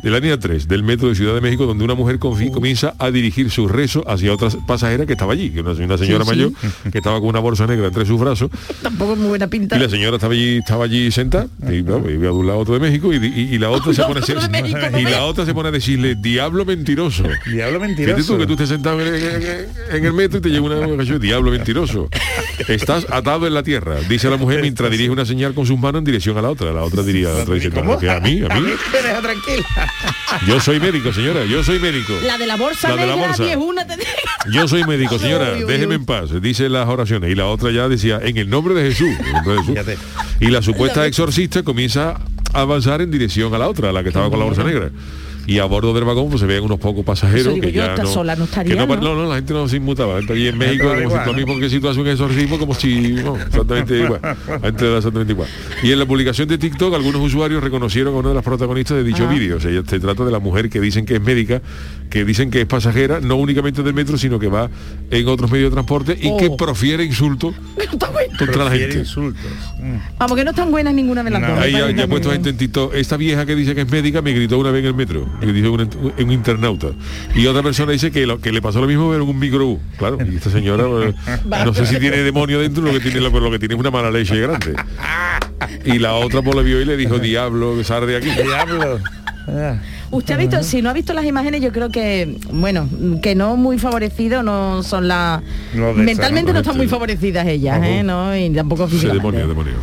[0.03, 2.93] de la línea 3 del metro de Ciudad de México, donde una mujer confi- comienza
[2.99, 6.29] a dirigir su rezo hacia otra pasajera que estaba allí, que una, una señora Sí,
[6.31, 6.35] sí.
[6.35, 6.51] mayor
[6.91, 9.75] que estaba con una bolsa negra entre sus brazos Tampoco es muy buena pinta.
[9.75, 12.73] y la señora estaba allí, estaba allí sentada, y claro, iba de un lado otro
[12.73, 15.53] de México, y, y- y la otra se pone a México, y la otra se
[15.53, 17.23] pone a decirle, diablo mentiroso.
[17.51, 18.33] Diablo Fíjate mentiroso.
[18.33, 21.51] tú que tú estés sentado en, en- en el metro y te llega una diablo
[21.51, 22.09] mentiroso.
[22.67, 25.99] Estás atado en la tierra, dice la mujer mientras dirige una señal con sus manos
[25.99, 26.71] en dirección a la otra.
[26.71, 27.93] La otra diría, la otra dice, ¿Cómo?
[27.93, 28.61] "No, que a mí, a mí.
[28.91, 29.92] Me deja tranquila.
[30.47, 32.13] Yo soy médico, señora, yo soy médico.
[32.23, 33.43] La de la bolsa La de la negra, bolsa.
[33.45, 33.97] 10 una te.
[34.51, 35.95] Yo soy médico, señora, Uy, uy, déjeme uy.
[36.01, 37.31] en paz, dice las oraciones.
[37.31, 39.07] Y la otra ya decía, en el nombre de Jesús.
[39.19, 40.03] en el nombre de Jesús.
[40.39, 42.19] Y la supuesta exorcista comienza
[42.53, 44.89] a avanzar en dirección a la otra, a la que estaba con la bolsa negra.
[45.45, 48.05] Y a bordo del vagón pues, se vean unos pocos pasajeros que yo, ya no,
[48.07, 49.01] sola no estaría, que no, ¿no?
[49.01, 50.17] no, no, la gente no se inmutaba.
[50.17, 51.37] Allí en México como si, igual, lo ¿no?
[51.37, 54.21] mismo que si exorcismo como si no, exactamente igual.
[54.47, 55.49] La gente da exactamente igual.
[55.83, 59.03] Y en la publicación de TikTok algunos usuarios reconocieron a una de las protagonistas de
[59.03, 59.31] dicho Ah.
[59.33, 59.57] vídeo.
[59.57, 61.61] O sea, se trata de la mujer que dicen que es médica,
[62.09, 64.69] que dicen que es pasajera, no únicamente del metro, sino que va
[65.11, 66.57] en otros medios de transporte y que Oh.
[66.57, 67.53] profiere insultos
[68.39, 68.99] contra la gente.
[68.99, 69.41] insultos.
[69.79, 70.17] Mm.
[70.19, 71.47] Vamos, que no están buenas ninguna de las No.
[71.49, 71.59] dos.
[71.59, 72.35] Ahí me ya, parece ya he muy puesto bien.
[72.43, 72.93] gente en TikTok.
[72.95, 75.27] Esta vieja que dice que es médica me gritó una vez en el metro.
[75.41, 76.87] Dice un, un internauta.
[77.35, 79.79] Y otra persona dice que lo que le pasó lo mismo pero en un microbús.
[79.97, 81.13] Claro, y esta señora eh,
[81.65, 83.91] no sé si tiene demonio dentro, lo que tiene, pero lo que tiene es una
[83.91, 84.73] mala leche grande.
[85.85, 88.29] Y la otra por la vio y le dijo, diablo, sal de aquí.
[88.29, 88.99] Diablo.
[90.11, 92.87] Usted ha visto, si no ha visto las imágenes, yo creo que, bueno,
[93.21, 95.41] que no muy favorecidos no son las...
[95.73, 96.53] No, Mentalmente ¿no?
[96.53, 97.79] no están muy favorecidas ellas.
[97.83, 98.03] ¿eh?
[98.03, 98.35] ¿no?
[98.37, 99.39] Y tampoco Sí, físicamente.
[99.39, 99.73] demonio, demonio.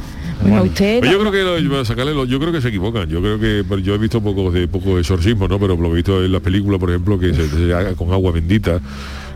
[0.43, 1.01] Bueno, usted...
[1.01, 3.09] Pero yo creo que lo- yo, sacarle lo- yo creo que se equivocan.
[3.09, 5.59] Yo creo que yo he visto poco de poco exorcismo, ¿no?
[5.59, 8.33] Pero lo he visto en las películas, por ejemplo, que se, se haga con agua
[8.33, 8.81] bendita,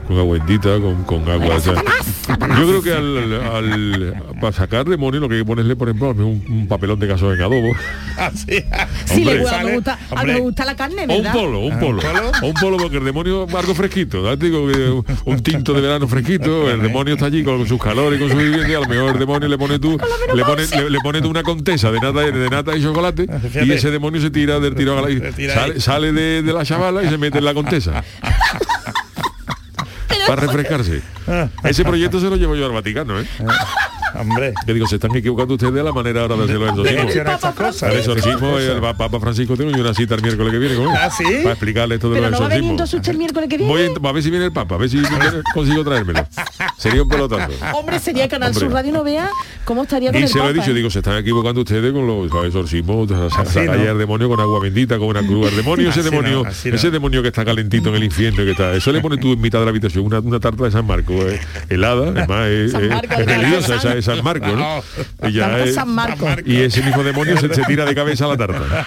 [0.06, 1.56] con agua bendita, con, con agua.
[1.56, 5.76] o sea, yo creo que al, al- para sacar demonio lo que hay que ponerle,
[5.76, 7.72] por ejemplo, un, un papelón de caso en adobo.
[8.18, 8.62] Así.
[9.06, 11.32] Sí, le gusta, me gusta, a mí me gusta la carne, O un ¿verdad?
[11.32, 12.02] polo, un polo.
[12.42, 14.34] O un polo porque el demonio es algo fresquito.
[14.36, 18.22] digo un- un tinto de verano fresquito, el demonio está allí con sus calores y
[18.22, 19.98] con su vivienda, a lo mejor el demonio le pone tú,
[20.34, 23.26] le pone, le, le pone tú una contesa de nata, de nata y chocolate
[23.64, 26.42] y ese demonio se tira del tiro a la, y Se tira sale, sale de,
[26.42, 28.02] de la chavala y se mete en la contesa.
[30.34, 31.02] Para refrescarse.
[31.62, 33.26] Ese proyecto se lo llevo yo al Vaticano, ¿eh?
[34.18, 34.54] Hombre.
[34.66, 37.04] Que digo, se están equivocando ustedes de la manera ahora de hacer los ¿Cómo exorcismos.
[37.04, 37.92] funciona estas cosas?
[37.92, 40.76] El exorcismo, el pa- Papa Francisco tiene una cita el miércoles que viene.
[40.96, 41.24] ¿Ah, sí?
[41.42, 43.08] Para explicarle esto de Pero los exorcismos.
[43.08, 43.72] el miércoles que viene.
[43.72, 44.98] Voy a, a ver si viene el Papa, a ver si
[45.52, 46.26] consigo traérmelo.
[46.78, 47.52] Sería un pelotazo.
[47.74, 48.54] Hombre, sería Canal.
[48.54, 49.28] Sur Radio no vea
[49.64, 50.74] cómo estaría con Y el se lo he dicho, ¿eh?
[50.74, 54.38] digo, se están equivocando ustedes con los exorcismos, o sea, Así sacar al demonio con
[54.40, 55.48] agua bendita, con una cruz.
[55.50, 56.76] El demonio, ese demonio, no, así no.
[56.76, 58.72] ese demonio que está calentito en el infierno, que está.
[58.74, 61.12] Eso le pone tú en mitad de la habitación, una, una tarta de San Marco,
[61.14, 64.82] eh, helada, además es, San es- es religiosa, esa es San Marco, ¿no?
[65.28, 66.28] Y, ya Tarta es- San Marco.
[66.44, 68.86] y ese mismo demonio se, se tira de cabeza a la tarta.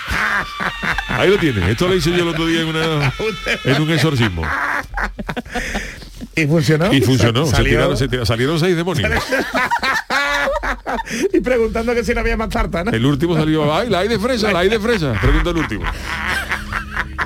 [1.10, 1.68] Ahí lo tienes.
[1.70, 3.14] Esto lo hice yo el otro día en, una,
[3.66, 4.44] en un exorcismo.
[6.36, 6.94] ¿Y funcionó?
[6.94, 7.46] Y funcionó.
[7.46, 9.12] Se Salió- tiraron, se tiraron- salieron seis demonios.
[11.34, 12.92] y preguntando que si no había más tarta, ¿no?
[12.92, 15.14] El último salió, ay, la hay de fresa, la hay de fresa.
[15.22, 15.86] Pregunta el último.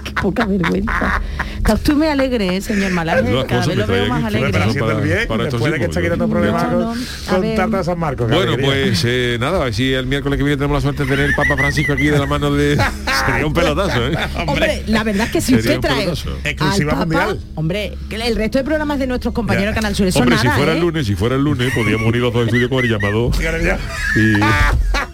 [0.04, 1.21] Qué poca vergüenza.
[1.62, 3.45] Está usted muy alegre, ¿eh, señor Malaje.
[3.47, 4.34] Cada vez lo veo más aquí.
[4.34, 4.63] Pero alegre.
[4.63, 8.00] haciendo el para- bien, para después de que está quitando problemas con, tarta de San
[8.00, 8.32] Marcos.
[8.32, 11.10] Bueno, pues eh, nada, a ver si el miércoles que viene tenemos la suerte de
[11.10, 12.78] tener el Papa Francisco aquí de la mano de...
[13.28, 14.17] Sería un pelotazo, ¿eh?
[14.47, 16.10] Hombre, la verdad es que si usted trae.
[16.43, 17.39] Exclusiva al Papa, mundial.
[17.54, 19.76] hombre, que el resto de programas de nuestros compañeros de.
[19.76, 20.76] Canal Sur, eso Hombre, nada, si fuera ¿eh?
[20.76, 23.30] el lunes, si fuera el lunes, podríamos unir los dos estudios con el llamado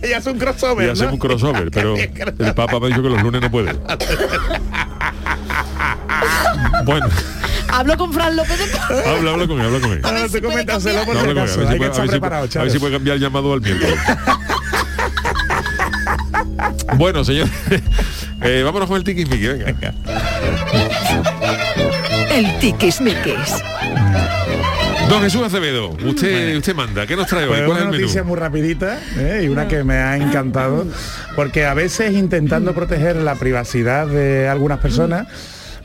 [0.02, 1.14] Y es un crossover, y hacemos ¿no?
[1.16, 3.76] un crossover, pero el Papa me ha dicho que los lunes no puede.
[6.86, 7.08] Bueno,
[7.70, 8.92] Hablo con Fran López de Paz.
[9.06, 10.02] habla, habla con él, habla con él.
[10.04, 14.00] Ahora tú coméntaselo por a ver si puede- cambiar el llamado al miércoles.
[16.96, 17.48] Bueno, señor,
[18.42, 19.94] eh, vámonos con el tiquismiqui, venga.
[22.32, 23.64] El tiquismiquis.
[25.10, 27.50] Don Jesús Acevedo, usted, usted manda, ¿qué nos trae hoy?
[27.50, 28.02] Pues ¿Cuál es una menú?
[28.02, 29.42] noticia muy rapidita ¿eh?
[29.46, 30.86] y una que me ha encantado
[31.36, 35.28] porque a veces intentando proteger la privacidad de algunas personas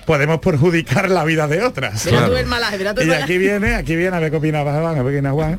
[0.06, 2.04] podemos perjudicar la vida de otras.
[2.04, 2.32] Verá Claro.
[2.32, 3.24] tú el Malaje, verá tú el Y Malaje.
[3.24, 5.58] aquí viene, aquí viene a ver qué opina Juan, a ver qué opina Juan.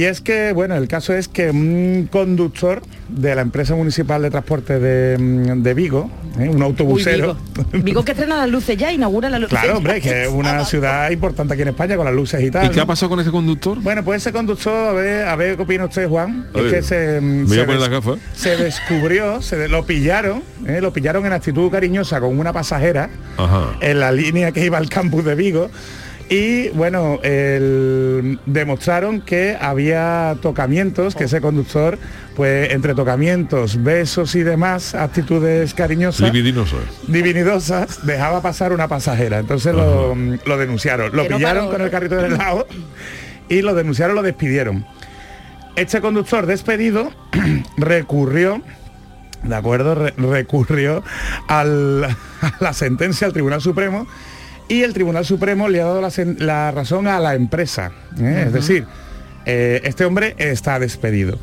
[0.00, 4.30] Y es que, bueno, el caso es que un conductor de la empresa municipal de
[4.30, 6.48] transporte de, mm, de Vigo, ¿eh?
[6.48, 7.66] un Uy, autobusero, Vigo.
[7.84, 9.58] Vigo que estrena las luces ya, inaugura las luces.
[9.58, 12.64] claro, hombre, que es una ciudad importante aquí en España con las luces y tal.
[12.64, 12.84] ¿Y qué ¿no?
[12.84, 13.78] ha pasado con ese conductor?
[13.82, 16.46] Bueno, pues ese conductor, a ver, a ver qué opina usted, Juan.
[16.54, 18.18] A Es que se, mm, me voy se a poner des- las gafas.
[18.34, 20.80] se descubrió, se de- lo pillaron, ¿eh?
[20.80, 23.76] lo pillaron en actitud cariñosa con una pasajera Ajá.
[23.82, 25.68] en la línea que iba al campus de Vigo.
[26.32, 31.98] Y bueno, el- demostraron que había tocamientos, que ese conductor,
[32.36, 36.20] pues entre tocamientos, besos y demás, actitudes cariñosas,
[37.08, 39.40] divinidosas, dejaba pasar una pasajera.
[39.40, 41.10] Entonces lo, lo denunciaron.
[41.16, 42.64] Lo pillaron con el carrito del helado
[43.48, 44.86] y lo denunciaron, lo despidieron.
[45.74, 47.10] Este conductor despedido
[47.76, 48.62] recurrió,
[49.42, 49.96] ¿de acuerdo?
[49.96, 51.02] Re- recurrió
[51.48, 52.04] al-
[52.40, 54.06] a la sentencia al Tribunal Supremo
[54.70, 56.00] y el Tribunal Supremo le ha dado
[56.38, 57.90] la, razón a la empresa.
[58.20, 58.44] ¿eh?
[58.46, 58.86] Es decir,
[59.44, 61.38] eh, este hombre está despedido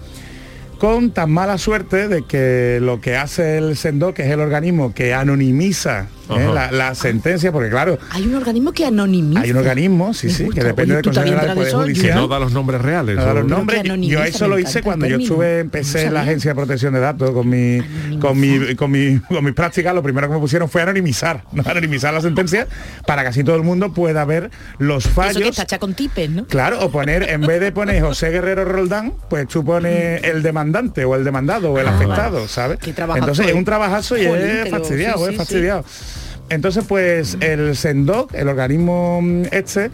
[0.80, 4.94] con tan mala suerte de que lo que hace el SENDO, que es el organismo
[4.94, 6.50] que anonimiza ¿eh?
[6.54, 9.42] La, la sentencia, porque claro, Hay un organismo que anonimiza.
[9.42, 11.78] hay un organismo, sí, sí, que depende Oye, del ¿tú Consejo General del Poder eso?
[11.80, 12.16] Que Judicial.
[12.16, 13.16] no da los nombres reales.
[13.16, 13.82] No da los eso- nombres.
[13.84, 16.22] que Yo eso lo hice cuando yo estuve, empecé en la.
[16.28, 17.80] Agencia de Protección de Datos con mi,
[18.20, 21.64] con mi, con mi, con mis prácticas, lo primero que me pusieron fue anonimizar, ¿no?
[21.66, 22.68] anonimizar la sentencia
[23.06, 25.50] para que así todo el mundo pueda ver los Eso que fallos.
[25.50, 26.46] está hecha con tipes, ¿no?
[26.48, 31.06] Claro, o poner, en vez de poner José Guerrero Roldán, pues tú pones el demandante
[31.06, 32.80] o el demandado o el afectado, ¿sabes?
[32.86, 35.86] Entonces es un trabajazo y es fastidiado, es fastidiado.
[36.50, 39.92] Entonces, pues el SENDOC, el organismo mm, este,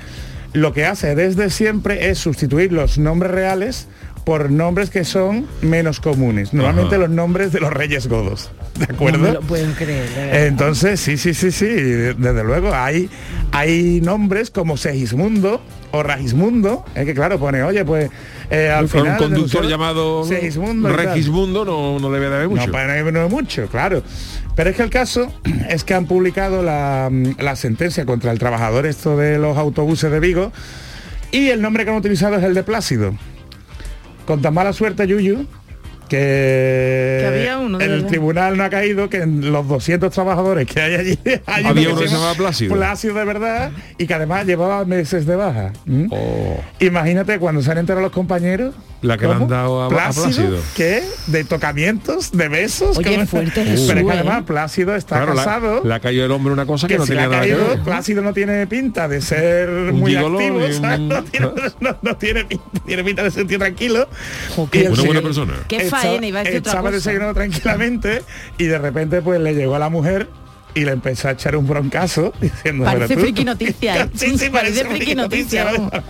[0.53, 3.87] lo que hace desde siempre es sustituir los nombres reales
[4.23, 6.53] por nombres que son menos comunes.
[6.53, 7.05] Normalmente Ajá.
[7.07, 8.51] los nombres de los reyes godos.
[8.79, 9.17] ¿De No acuerdo?
[9.19, 10.07] me lo pueden creer.
[10.47, 12.73] Entonces, sí, sí, sí, sí, de- desde luego.
[12.73, 13.09] Hay,
[13.51, 15.61] hay nombres como Segismundo
[15.91, 18.09] o Ragismundo, eh, que claro, pone, oye, pues
[18.49, 19.17] eh, al Con un final...
[19.19, 20.89] conductor denunció llamado Segismundo.
[20.89, 22.65] Regismundo no, no debe de haber mucho.
[22.65, 24.01] No, pues, no es mucho, claro.
[24.55, 25.33] Pero es que el caso
[25.69, 30.19] es que han publicado la, la sentencia contra el trabajador esto de los autobuses de
[30.19, 30.51] Vigo
[31.31, 33.15] y el nombre que han utilizado es el de Plácido.
[34.27, 35.47] Con tan mala suerte, Yuyu,
[36.07, 38.07] que, Que había uno, el verdad.
[38.07, 41.99] tribunal no ha caído que en los 200 trabajadores que hay allí hay Había uno
[41.99, 42.75] que se llamaba Plácido.
[42.75, 45.73] Plácido de verdad y que además llevaba meses de baja.
[46.11, 46.57] Oh.
[46.79, 48.75] Imagínate cuando se han enterado los compañeros.
[49.03, 49.49] La que le han ¿cómo?
[49.51, 50.57] dado a- a Plácido.
[50.75, 51.03] ¿Qué?
[51.27, 52.97] De tocamientos, de besos.
[52.97, 53.27] Oye, ¿cómo?
[53.27, 54.11] fuerte, Pero Jesús, es que ¿eh?
[54.11, 55.81] además Plácido está Claro, la, casado.
[55.83, 57.43] le ha caído el hombre una cosa que, que no si le tenía ha nada
[57.43, 57.79] que caído, ver.
[57.81, 61.07] Plácido no tiene pinta de ser Un muy activo, un-.
[61.09, 61.47] No, tiene,
[61.81, 64.07] no- no tiene pinta, tiene pinta de ser tío tranquilo.
[64.55, 64.81] Joder.
[64.81, 65.53] Y el Una buena persona.
[65.67, 66.95] Qué estaba- faena, iba a decir otra Estaba cosa.
[66.95, 68.21] desayunando tranquilamente
[68.57, 70.27] y de repente pues le llegó a la mujer
[70.75, 74.79] y le empezó a echar un broncazo diciendo Parece friki noticia, sí, sí, Parece parece
[74.85, 76.03] friki friki noticia, noticia.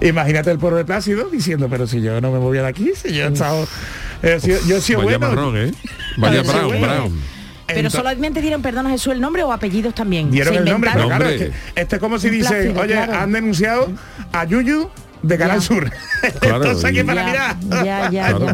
[0.00, 3.24] Imagínate el pobre Plácido diciendo, pero si yo no me movía de aquí, si yo
[3.24, 3.66] he estado...
[4.22, 5.34] eh, si yo, he sido Vaya bueno.
[5.34, 5.72] marrón, ¿eh?
[6.16, 6.86] Vaya brown, bueno.
[6.86, 7.20] brown.
[7.66, 10.30] Pero Entonces- solamente dieron, perdona Jesús, el nombre o apellidos también.
[10.30, 11.56] Dieron el nombre, pero claro, es Nombre.
[11.74, 13.14] que este es como si dicen, oye, claro.
[13.14, 13.90] han denunciado
[14.32, 14.90] a Yuyu
[15.22, 15.66] de Canal Ya.
[15.66, 15.90] Sur.
[16.40, 17.56] Claro, Entonces aquí y- para Ya, mirar.
[17.84, 18.46] ya, ya, Claro.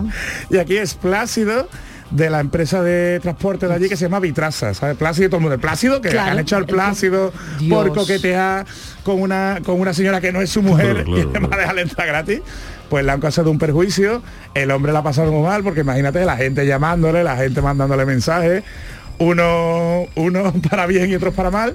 [0.51, 0.57] ya.
[0.57, 1.69] Y aquí es Plácido
[2.11, 4.97] de la empresa de transporte de allí que se llama Vitrasa, ¿sabes?
[4.97, 6.33] Plácido, todo el mundo, el Plácido, que Claro.
[6.33, 7.33] han echado el Plácido
[7.69, 8.65] por coquetear
[9.05, 11.61] con una, con una señora que no es su mujer Claro, claro, y además claro.
[11.61, 12.41] dejarle entrar gratis.
[12.89, 14.23] Pues le han causado un perjuicio,
[14.55, 18.07] el hombre la ha pasado muy mal, porque imagínate la gente llamándole, la gente mandándole
[18.07, 18.65] mensajes,
[19.19, 21.75] uno, uno para bien y otros para mal.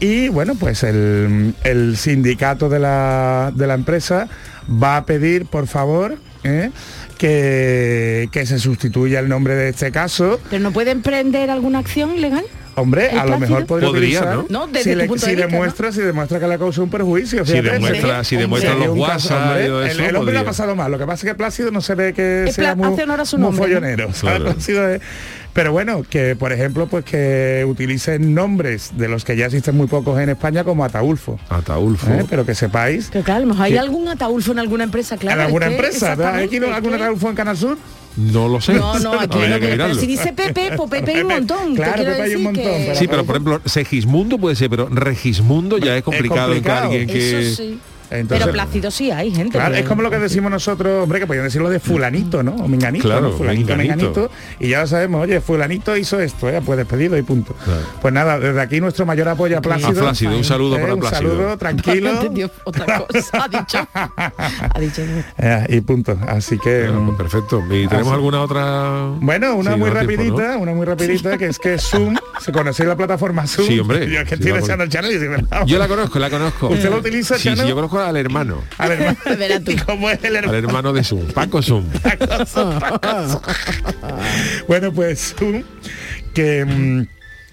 [0.00, 4.28] Y bueno, pues el, el sindicato de la, de la empresa
[4.82, 6.70] va a pedir, por favor, ¿eh?
[7.20, 10.40] Que, que se sustituya el nombre de este caso.
[10.48, 12.44] Pero no pueden prender alguna acción legal.
[12.76, 14.46] Hombre, ¿El a lo mejor podría, Podría, utilizar, ¿no?
[14.48, 16.82] No, desde si, tu le- punto si de vista, demuestra, si demuestra que le causó
[16.82, 17.44] un perjuicio.
[17.44, 20.90] Si demuestra, si demuestra los WhatsApp el, el hombre le ha pasado mal.
[20.90, 23.20] Lo que pasa es que Plácido no se ve que Es sea muy, hace honor
[23.20, 24.08] a su muy follonero.
[24.20, 24.44] Claro.
[24.44, 25.00] Plácido es-
[25.52, 29.88] Pero bueno, que por ejemplo, pues que utilicen nombres de los que ya existen muy
[29.88, 31.38] pocos en España como Ataulfo.
[31.48, 32.08] Ataulfo.
[32.12, 32.24] ¿eh?
[32.30, 33.08] Pero que sepáis.
[33.12, 35.40] Pero claro, hay algún ataulfo en alguna empresa, claro.
[35.40, 36.34] en alguna es que empresa.
[36.36, 37.76] ¿Hay que- Ataulfo en Canal Sur?
[38.20, 38.74] No lo sé.
[38.74, 41.74] No, no, aquí Habría no, que pero si dice Pepe, pues Pepe hay un montón.
[41.74, 44.88] claro, Pepe hay un montón, que- pero- Sí, pero por ejemplo, Segismundo puede ser, pero
[44.90, 46.90] Regismundo ya es complicado, en que complicado.
[46.90, 47.40] alguien que...
[47.40, 47.78] Eso sí.
[48.10, 49.52] Entonces- pero Plácido sí hay gente.
[49.58, 52.52] Claro, que- es como lo que decimos nosotros, hombre, que podían decirlo de fulanito, ¿no?
[52.56, 53.32] O menganito, Claro, ¿no?
[53.32, 53.96] Fulanito, menganito.
[53.96, 54.30] menganito.
[54.58, 56.60] Y ya lo sabemos, oye, fulanito hizo esto, ¿eh?
[56.64, 57.54] pues despedido y punto.
[57.64, 57.82] Claro.
[58.02, 59.90] Pues nada, desde aquí nuestro mayor apoyo a Plácido.
[59.90, 61.30] A Plácido, un saludo Eh, para un Plácido.
[61.30, 62.10] saludo, tranquilo.
[62.10, 63.44] No entendió otra cosa.
[63.44, 63.88] Ha dicho.
[63.94, 65.02] Ha dicho.
[65.38, 66.18] Eh, y punto.
[66.26, 66.82] Así que...
[66.88, 67.62] Bueno, pues mm, perfecto.
[67.66, 68.14] ¿Y tenemos Así.
[68.14, 69.10] alguna otra...?
[69.20, 72.88] Bueno, una Sí, muy tiempo, rapidita, una muy rapidita, que es que Zoom, ¿se conocéis
[72.88, 73.66] la plataforma Zoom?
[73.68, 74.10] Sí, hombre.
[74.10, 75.66] Yo que Sí, estoy la deseando el channel y "No".
[75.66, 76.68] Yo la conozco, la conozco.
[76.68, 78.62] ¿Usted lo utiliza, Sí, yo conozco al hermano.
[78.78, 79.16] Al hermano.
[79.38, 79.70] Verás tú.
[79.72, 80.58] ¿Y cómo es el Al hermano?
[80.58, 81.26] hermano de Zoom.
[81.32, 81.84] Paco Zoom.
[84.68, 85.62] bueno, pues Zoom,
[86.34, 87.06] que, mm,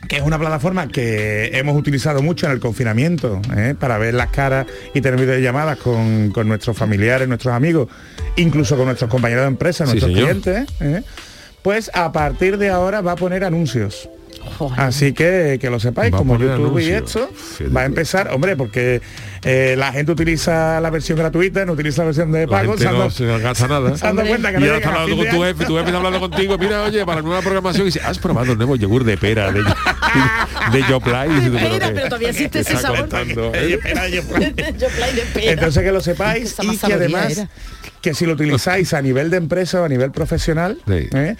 [0.07, 3.75] que es una plataforma que hemos utilizado mucho en el confinamiento, ¿eh?
[3.79, 7.89] para ver las caras y tener videollamadas con, con nuestros familiares, nuestros amigos,
[8.36, 10.67] incluso con nuestros compañeros de empresa, nuestros clientes.
[10.79, 11.01] ¿eh?
[11.62, 14.10] Pues a partir de ahora va a poner anuncios.
[14.57, 14.79] Joder.
[14.79, 17.05] Así que que lo sepáis, Va como YouTube y anuncios.
[17.05, 19.01] esto, Fíjate va a empezar, hombre, porque
[19.43, 22.83] eh, la gente utiliza la versión gratuita, no utiliza la versión de La pago, gente
[22.83, 23.97] se han no se gasta nada.
[23.97, 24.29] se han dado Hombre.
[24.29, 26.57] cuenta que Y no ahora está hablando con tu jefe, tu jefe está hablando contigo,
[26.57, 29.51] mira, oye, para la nueva programación, y dice, ¿has probado el nuevo yogur de pera
[29.51, 29.62] de,
[30.71, 30.79] de?
[30.79, 30.83] Y
[33.53, 35.51] Ey, ¿eh?
[35.51, 37.49] Entonces que lo sepáis y que además era.
[38.01, 41.07] que si lo utilizáis a nivel de empresa o a nivel profesional, Sí.
[41.13, 41.36] ¿eh?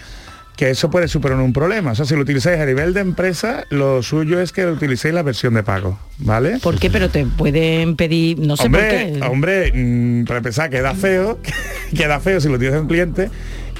[0.58, 1.92] Que eso puede superar un problema.
[1.92, 5.14] O sea, si lo utilizáis a nivel de empresa, lo suyo es que lo utilicéis
[5.14, 6.58] la versión de pago, ¿vale?
[6.60, 6.90] ¿Por qué?
[6.90, 9.26] Pero te pueden pedir, no sé hombre, por qué.
[9.28, 11.38] hombre, mm, para empezar, queda feo,
[11.96, 13.30] queda feo si lo tienes un cliente.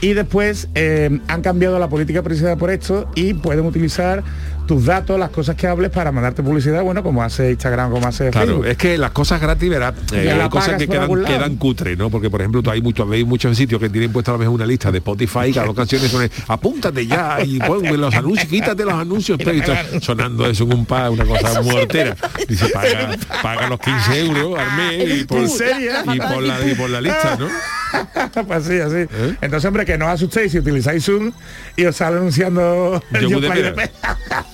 [0.00, 4.22] Y después eh, han cambiado la política precisada por esto y pueden utilizar
[4.68, 8.30] tus datos, las cosas que hables para mandarte publicidad, bueno, como hace Instagram, como hace
[8.30, 8.66] Claro, Facebook.
[8.66, 12.10] es que las cosas gratis, verás, eh, la hay cosas que quedan, quedan cutre, ¿no?
[12.10, 14.54] Porque, por ejemplo, tú hay muchos, veis muchos sitios que tienen puesta a lo mejor
[14.54, 18.84] una lista de Spotify, que las canciones son, apúntate ya y pon los anuncios, quítate
[18.84, 22.14] los anuncios, pero y está sonando eso en un pa, una cosa muertera.
[22.46, 26.90] Dice, paga, paga los 15 euros al mes y por, y por la, y por
[26.90, 27.48] la lista, ¿no?
[28.46, 28.96] pues así, así.
[28.96, 29.36] ¿Eh?
[29.40, 31.32] Entonces, hombre, que no os asustéis si utilizáis Zoom
[31.76, 33.90] y os sale anunciando el Yogur de de.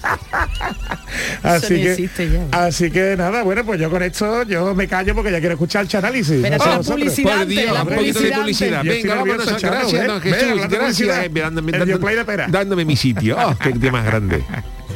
[1.42, 2.46] así que, ya.
[2.66, 5.86] así que nada, bueno, pues yo con esto yo me callo porque ya quiero escuchar
[5.90, 6.40] el análisis.
[6.42, 8.84] Pero la publicidad Por Dios, la publicidad publicidad.
[8.84, 10.06] Venga, nervioso, Chano, Gracias, ¿eh?
[10.06, 10.48] don Ven, Jesús.
[10.56, 10.80] Gracias.
[10.80, 11.24] publicidad.
[11.24, 13.36] eh, dándome, El dándome- dándome mi sitio.
[13.38, 14.42] Oh, qué día más grande.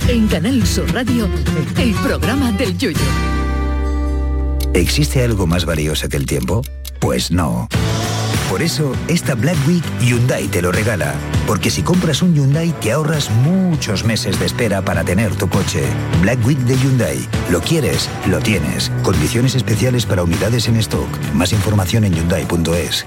[0.09, 1.29] En Canal Sur Radio,
[1.77, 2.99] el programa del Yoyo.
[4.73, 6.63] ¿Existe algo más valioso que el tiempo?
[7.01, 7.69] Pues no.
[8.49, 11.15] Por eso, esta Black Week Hyundai te lo regala.
[11.47, 15.83] Porque si compras un Hyundai te ahorras muchos meses de espera para tener tu coche.
[16.23, 17.19] Black Week de Hyundai.
[17.51, 18.91] Lo quieres, lo tienes.
[19.03, 21.09] Condiciones especiales para unidades en stock.
[21.35, 23.07] Más información en hyundai.es.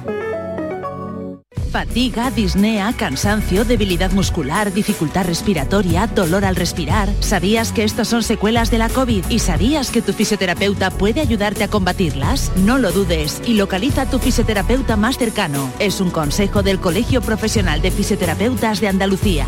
[1.71, 7.07] Fatiga, disnea, cansancio, debilidad muscular, dificultad respiratoria, dolor al respirar.
[7.21, 11.63] ¿Sabías que estos son secuelas de la COVID y sabías que tu fisioterapeuta puede ayudarte
[11.63, 12.51] a combatirlas?
[12.57, 15.71] No lo dudes y localiza a tu fisioterapeuta más cercano.
[15.79, 19.47] Es un consejo del Colegio Profesional de Fisioterapeutas de Andalucía.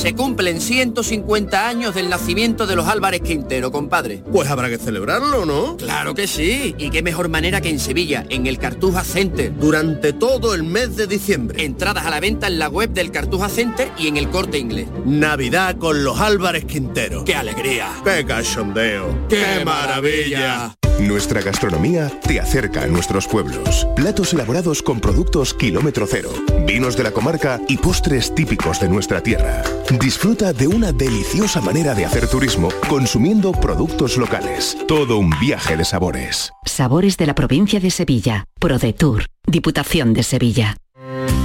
[0.00, 4.24] Se cumplen 150 años del nacimiento de los Álvarez Quintero, compadre.
[4.32, 5.76] Pues habrá que celebrarlo, ¿no?
[5.76, 6.74] Claro que sí.
[6.78, 9.54] Y qué mejor manera que en Sevilla, en el Cartuja Center.
[9.54, 11.66] Durante todo el mes de diciembre.
[11.66, 14.88] Entradas a la venta en la web del Cartuja Center y en el corte inglés.
[15.04, 17.22] Navidad con los Álvarez Quintero.
[17.26, 17.90] ¡Qué alegría!
[18.02, 19.28] ¡Qué cachondeo!
[19.28, 20.79] ¡Qué maravilla!
[21.00, 23.86] Nuestra gastronomía te acerca a nuestros pueblos.
[23.96, 26.30] Platos elaborados con productos kilómetro cero,
[26.66, 29.62] vinos de la comarca y postres típicos de nuestra tierra.
[29.98, 34.76] Disfruta de una deliciosa manera de hacer turismo consumiendo productos locales.
[34.86, 36.52] Todo un viaje de sabores.
[36.66, 38.44] Sabores de la provincia de Sevilla.
[38.60, 39.24] ProDetour.
[39.46, 40.76] Diputación de Sevilla.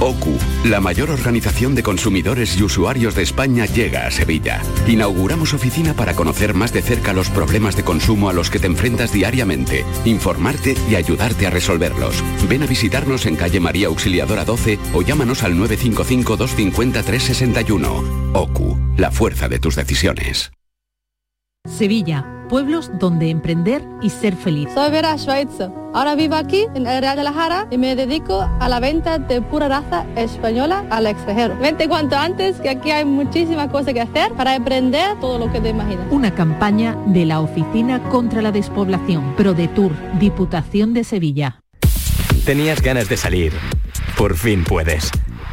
[0.00, 4.62] OCU, la mayor organización de consumidores y usuarios de España, llega a Sevilla.
[4.86, 8.66] Inauguramos oficina para conocer más de cerca los problemas de consumo a los que te
[8.66, 12.22] enfrentas diariamente, informarte y ayudarte a resolverlos.
[12.48, 18.32] Ven a visitarnos en calle María Auxiliadora 12 o llámanos al 955-250-361.
[18.34, 20.55] OCU, la fuerza de tus decisiones.
[21.66, 24.68] Sevilla, pueblos donde emprender y ser feliz.
[24.74, 25.70] Soy Vera Schweitzer.
[25.94, 29.18] Ahora vivo aquí en el Real de la Jara y me dedico a la venta
[29.18, 31.56] de pura raza española al extranjero.
[31.58, 35.60] Vente cuanto antes que aquí hay muchísimas cosas que hacer para emprender todo lo que
[35.60, 36.06] te imaginas.
[36.10, 41.60] Una campaña de la Oficina contra la Despoblación, ProDetour, Diputación de Sevilla.
[42.44, 43.52] Tenías ganas de salir.
[44.16, 45.10] Por fin puedes.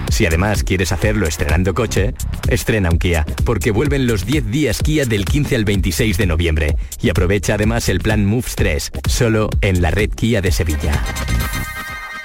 [0.10, 2.14] Si además quieres hacerlo estrenando coche,
[2.48, 6.76] estrena un Kia, porque vuelven los 10 días Kia del 15 al 26 de noviembre.
[7.02, 11.04] Y aprovecha además el plan Moves 3, solo en la red Kia de Sevilla.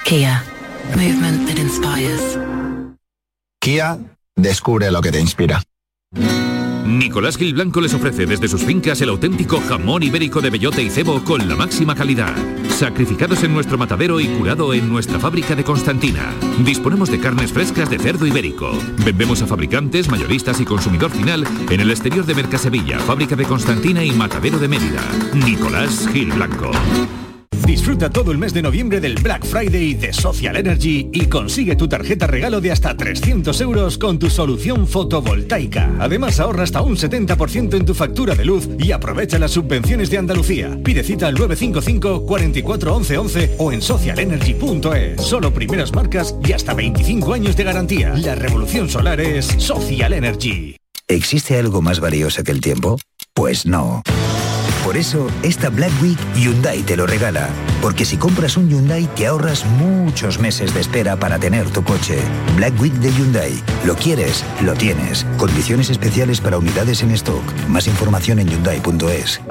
[0.04, 0.44] Kia,
[0.94, 2.38] movement that inspires.
[3.60, 3.98] Kia,
[4.36, 5.62] descubre lo que te inspira.
[6.98, 10.90] Nicolás Gil Blanco les ofrece desde sus fincas el auténtico jamón ibérico de bellota y
[10.90, 12.34] cebo con la máxima calidad.
[12.70, 16.34] Sacrificados en nuestro matadero y curado en nuestra fábrica de Constantina.
[16.64, 18.76] Disponemos de carnes frescas de cerdo ibérico.
[19.04, 24.04] Vendemos a fabricantes, mayoristas y consumidor final en el exterior de Mercasevilla, fábrica de Constantina
[24.04, 25.02] y matadero de Mérida.
[25.34, 26.72] Nicolás Gil Blanco.
[27.68, 31.86] Disfruta todo el mes de noviembre del Black Friday de Social Energy y consigue tu
[31.86, 35.94] tarjeta regalo de hasta 300 euros con tu solución fotovoltaica.
[36.00, 40.16] Además ahorra hasta un 70% en tu factura de luz y aprovecha las subvenciones de
[40.16, 40.78] Andalucía.
[40.82, 45.20] Pide cita al 955 44 11 11 o en socialenergy.es.
[45.20, 48.14] Solo primeras marcas y hasta 25 años de garantía.
[48.14, 50.74] La revolución solar es Social Energy.
[51.06, 52.98] ¿Existe algo más valioso que el tiempo?
[53.34, 54.02] Pues no.
[54.88, 57.50] Por eso, esta Black Week Hyundai te lo regala.
[57.82, 62.18] Porque si compras un Hyundai te ahorras muchos meses de espera para tener tu coche.
[62.56, 63.52] Black Week de Hyundai.
[63.84, 65.26] Lo quieres, lo tienes.
[65.36, 67.44] Condiciones especiales para unidades en stock.
[67.68, 69.42] Más información en hyundai.es.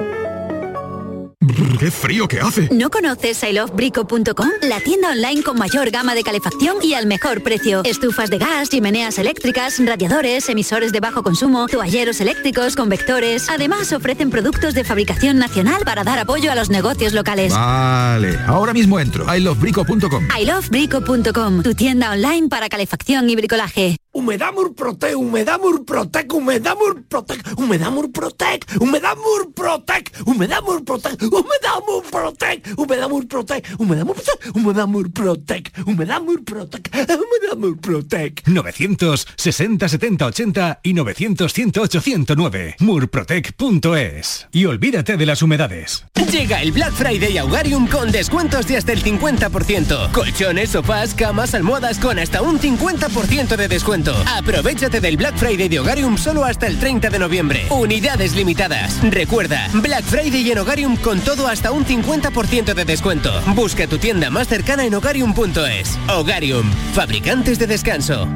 [1.78, 2.68] ¡Qué frío que hace!
[2.72, 4.48] ¿No conoces ilovebrico.com?
[4.62, 7.82] La tienda online con mayor gama de calefacción y al mejor precio.
[7.84, 13.48] Estufas de gas, chimeneas eléctricas, radiadores, emisores de bajo consumo, toalleros eléctricos, convectores.
[13.48, 17.52] Además ofrecen productos de fabricación nacional para dar apoyo a los negocios locales.
[17.52, 19.24] Vale, ahora mismo entro.
[19.34, 20.28] ilovebrico.com.
[20.40, 23.96] ilovebrico.com, tu tienda online para calefacción y bricolaje.
[24.18, 33.08] Humedad Murprotec, Humedad Murprotec, Humedad Murprotec, Humedad Murprotec, Humedad Murprotec, Humedad Murprotec, Humedad Murprotec, Humedad
[33.08, 38.42] Murprotec, Humedad Murprotec, Humedad Murprotec, Humedad Murprotec, Humedad Murprotec.
[38.48, 42.76] 960 70 80 y 900 108 109.
[42.80, 44.48] Murprotec.es.
[44.50, 46.04] Y olvídate de las humedades.
[46.32, 50.10] Llega el Black Friday a Hogarium con descuentos de hasta el 50%.
[50.10, 54.07] Colchones, sofás, camas, almohadas con hasta un 50% de descuento.
[54.26, 57.66] Aprovechate del Black Friday de Hogarium solo hasta el 30 de noviembre.
[57.70, 58.98] Unidades limitadas.
[59.02, 63.32] Recuerda, Black Friday en Hogarium con todo hasta un 50% de descuento.
[63.54, 65.98] Busca tu tienda más cercana en hogarium.es.
[66.08, 68.28] Hogarium, fabricantes de descanso.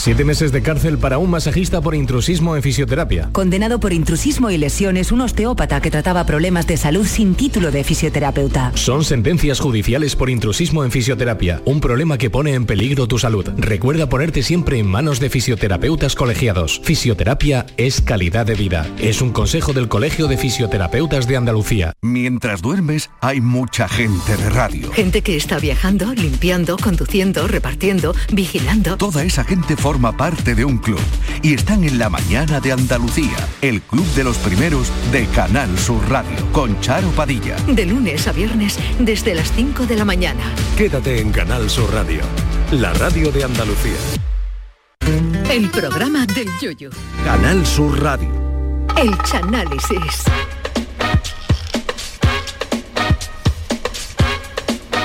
[0.00, 3.28] Siete meses de cárcel para un masajista por intrusismo en fisioterapia.
[3.32, 7.84] Condenado por intrusismo y lesiones, un osteópata que trataba problemas de salud sin título de
[7.84, 8.72] fisioterapeuta.
[8.76, 13.46] Son sentencias judiciales por intrusismo en fisioterapia, un problema que pone en peligro tu salud.
[13.58, 16.80] Recuerda ponerte siempre en manos de fisioterapeutas colegiados.
[16.82, 18.86] Fisioterapia es calidad de vida.
[19.02, 21.92] Es un consejo del Colegio de Fisioterapeutas de Andalucía.
[22.00, 24.90] Mientras duermes, hay mucha gente de radio.
[24.92, 28.96] Gente que está viajando, limpiando, conduciendo, repartiendo, vigilando.
[28.96, 31.00] Toda esa gente forma forma parte de un club
[31.42, 36.08] y están en la mañana de Andalucía, el club de los primeros de Canal Sur
[36.08, 37.56] Radio, con Charo Padilla.
[37.66, 40.44] De lunes a viernes desde las 5 de la mañana.
[40.76, 42.20] Quédate en Canal Sur Radio,
[42.70, 43.98] la radio de Andalucía.
[45.50, 46.90] El programa del Yoyo.
[47.24, 48.30] Canal Sur Radio.
[48.96, 50.24] El Chanálisis.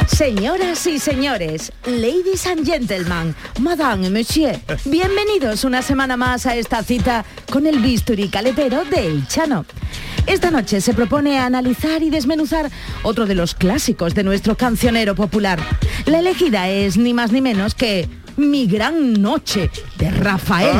[0.07, 7.25] Señoras y señores, ladies and gentlemen, madame, monsieur, bienvenidos una semana más a esta cita
[7.51, 9.65] con el bisturi caletero de El Chano.
[10.27, 12.69] Esta noche se propone analizar y desmenuzar
[13.03, 15.59] otro de los clásicos de nuestro cancionero popular.
[16.05, 18.07] La elegida es ni más ni menos que
[18.37, 20.75] Mi Gran Noche de Rafael.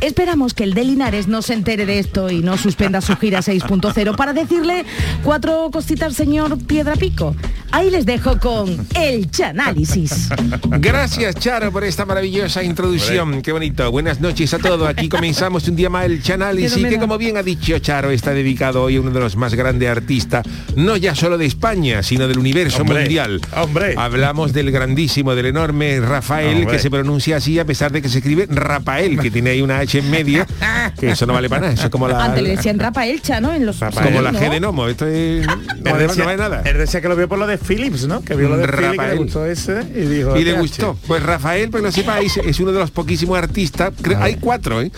[0.00, 3.40] Esperamos que el de Linares no se entere de esto y no suspenda su gira
[3.40, 4.84] 6.0 para decirle
[5.22, 7.36] cuatro cositas, señor Piedra Pico.
[7.70, 10.28] Ahí les dejo con el Chanálisis.
[10.68, 13.40] Gracias, Charo, por esta maravillosa introducción.
[13.40, 13.90] Qué bonito.
[13.90, 14.86] Buenas noches a todos.
[14.88, 18.82] Aquí comenzamos un día más el Chanálisis, que como bien ha dicho Charo, está dedicado
[18.82, 20.44] hoy a uno de los más grandes artistas,
[20.76, 23.40] no ya solo de España, sino del universo Hombre, mundial.
[23.56, 23.94] hombre.
[23.96, 28.18] Hablamos del grandísimo, del enorme Rafael, Que se pronuncia así a pesar de que se
[28.18, 30.46] escribe Rafael, que tiene ahí una H en medio,
[30.98, 31.74] que eso no vale para nada.
[31.74, 34.38] Eso es como la, Antes le decían Rafael Chano en los como la ¿no?
[34.40, 34.88] G de Nomo.
[34.88, 35.54] Esto es, no,
[35.92, 36.62] vale- no nada.
[36.64, 38.22] él decía que lo vio por lo de Philips, ¿no?
[38.22, 39.18] Que vio lo de Philips, que le Rafael.
[39.18, 40.36] gustó ese y dijo...
[40.36, 40.96] y le gustó.
[41.06, 44.90] Pues Rafael, pues lo sepáis, es uno de los poquísimos artistas, hay cuatro, ¿eh?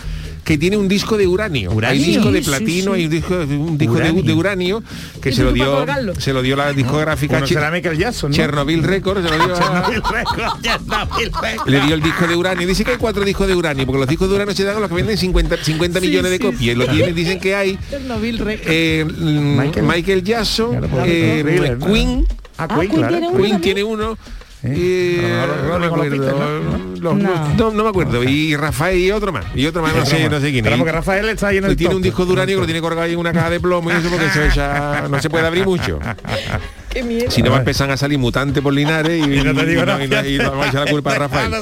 [0.45, 1.71] Que tiene un disco de uranio.
[1.73, 2.01] ¿Uranio?
[2.01, 3.01] Hay disco de platino sí.
[3.01, 4.23] y un disco, un disco de- Uranio.
[4.23, 4.83] De, uranio
[5.21, 5.85] que ¿Y se lo dio
[6.19, 8.35] se lo dio la discográfica será Michael Jackson, ¿no?
[8.37, 11.67] Chernobyl Records, se lo dio a- Chernobyl Records, Chernobyl Records.
[11.71, 12.67] le dio el disco de uranio.
[12.67, 14.79] Dice que hay cuatro discos de uranio, porque los discos de uranio se dan a
[14.79, 16.77] los que venden 50, 50 Sí, millones de sí, copias.
[16.77, 18.67] Lo tienen, dicen que hay Chernobyl Records.
[18.71, 19.85] eh, Michael.
[19.87, 21.75] Michael, Jackson, eh.
[21.85, 22.25] Queen,
[22.57, 23.09] Ah, Ah, Queen, Queen claro.
[23.17, 23.61] tiene uno Queen también.
[23.61, 24.17] tiene uno.
[27.71, 28.23] No me acuerdo.
[28.23, 29.45] Y Rafael y otro más.
[29.55, 30.79] Y otro más, no sé, no sé quién Pero es.
[30.79, 33.03] porque Rafael está ahí en el tiene un disco de uranio que lo tiene colgado
[33.03, 35.65] ahí en una caja de plomo y eso porque eso ya no se puede abrir
[35.65, 35.99] mucho.
[36.95, 37.29] Qué miedo.
[37.29, 39.83] Si no va a empezar a salir mutante por Linares y, Y no te digo
[39.83, 40.25] y nada.
[40.27, 41.53] y y no vamos a echar la culpa a Rafael.
[41.53, 41.61] A.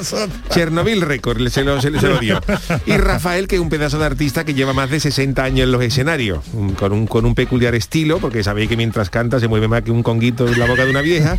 [0.54, 2.40] Chernobyl Record se lo, se, se lo dio.
[2.86, 5.72] Y Rafael, que es un pedazo de artista que lleva más de 60 años en
[5.72, 9.48] los escenarios, un- con un, con un peculiar estilo, porque sabéis que mientras canta se
[9.48, 11.36] mueve más que un conguito en la boca de una vieja,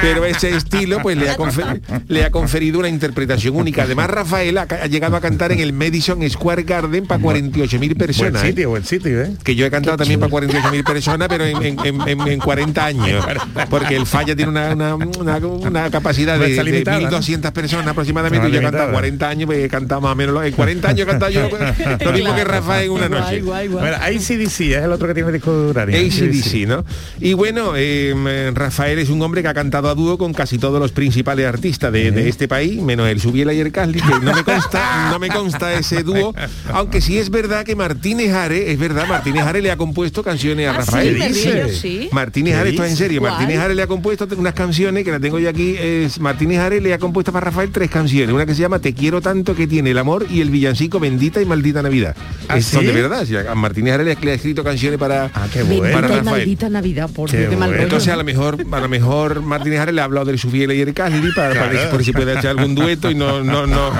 [0.00, 3.82] pero ese estilo pues le ha, confer- le ha conferido una interpretación única.
[3.82, 8.44] Además, Rafael ha, llegado a cantar en el Madison Square Garden para 48.000 Buen personas.
[8.44, 8.48] ¿eh?
[8.48, 9.32] sitio, buen sitio, ¿eh?
[9.42, 12.84] que yo he cantado también para 48.000 personas, pero en, en- en- en- en 40
[12.86, 13.07] años.
[13.70, 17.10] Porque el falla tiene una, una, una- una capacidad de, de limitada, ¿no?
[17.18, 18.48] 1.200 personas aproximadamente.
[18.48, 18.92] Y yo he cantado limitada.
[18.92, 20.34] 40 años, pues he cantado más o menos.
[20.34, 21.48] lo- En 40 años he cantado yo
[22.04, 23.42] lo mismo que Rafa en una noche.
[23.42, 25.96] Bueno, ACDC es el otro que tiene disco de uranio.
[25.98, 26.84] ACDC, ¿no?
[27.20, 30.80] Y bueno, eh, Rafael es un hombre que ha cantado a dúo con casi todos
[30.80, 34.34] los principales artistas de, de este país, menos el Subiela y el Casli, que no
[34.34, 36.34] me consta, no me consta ese dúo,
[36.72, 40.68] aunque sí es verdad que Martínez Are, es verdad, Martínez Are le ha compuesto canciones
[40.68, 41.18] a Ah, sí, Rafael.
[41.18, 42.08] me río yo, sí.
[42.12, 42.96] Martínez ¿Qué Are, esto es en?
[42.98, 43.32] Serio, ¿Cuál?
[43.32, 46.80] Martínez Are le ha compuesto unas canciones que la tengo yo aquí, es Martínez Are
[46.80, 49.66] le ha compuesto para Rafael tres canciones, una que se llama Te quiero tanto que
[49.66, 52.14] tiene el amor y el villancico Bendita y Maldita Navidad.
[52.48, 52.86] ¿Ah, Es- Son sí?
[52.86, 56.24] de verdad, a Martínez Are le, le ha escrito canciones para, qué y Rafael.
[56.24, 57.72] maldita Navidad, por Qué qué mal bueno.
[57.72, 60.72] rollo, Entonces a lo mejor, a lo mejor Martínez Ares le ha hablado del Sufiel
[60.72, 63.90] y el Casli para, si- por si puede echar algún dueto y no, no, no,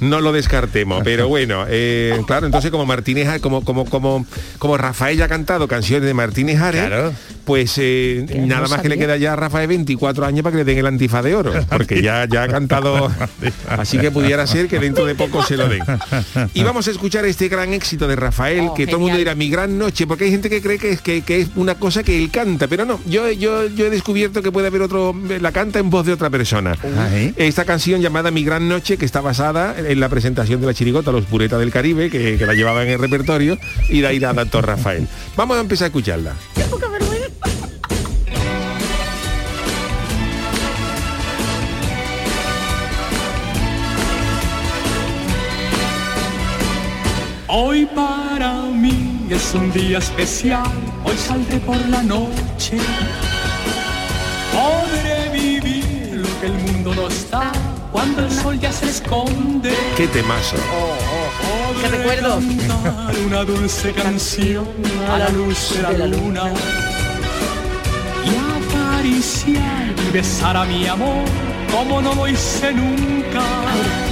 [0.00, 1.02] no lo descartemos.
[1.04, 4.26] Pero bueno, eh, claro, entonces como Martínez como, como, como,
[4.58, 6.90] como Rafael ya ha cantado canciones de Martínez Ares,
[7.44, 10.52] pues eh, Que nada no más que le queda ya a Rafael 24 años para
[10.52, 13.10] que le den el antifaz de oro, porque ya, ya ha cantado,
[13.68, 15.82] así que pudiera ser que dentro de poco se lo den.
[16.54, 19.34] Y vamos a escuchar este gran éxito de Rafael, Oh, que todo el mundo dirá
[19.34, 22.02] mi gran noche, porque hay gente que cree que es, que, que es una cosa
[22.02, 25.52] que él canta, pero no, yo, yo, yo he descubierto que puede haber otro, la
[25.52, 26.76] canta en voz de otra persona.
[27.36, 31.12] Esta canción llamada Mi Gran Noche, que está basada en la presentación de la chirigota
[31.12, 33.58] Los Puretas del Caribe, que, que la llevaba en el repertorio,
[33.88, 35.06] y de ahí la adaptó Rafael.
[35.36, 36.34] Vamos a empezar a escucharla.
[47.58, 50.70] Hoy para mí es un día especial,
[51.04, 52.76] hoy saldré por la noche.
[54.52, 57.50] Podré vivir lo que el mundo nos da
[57.92, 59.74] cuando el sol ya se esconde.
[59.96, 60.56] Qué temazo.
[61.80, 62.40] ¿Qué recuerdo?
[63.26, 64.68] Una dulce canción
[65.10, 66.52] a la luz de la luna.
[68.22, 71.24] Y acariciar y besar a mi amor
[71.72, 74.05] como no lo hice nunca.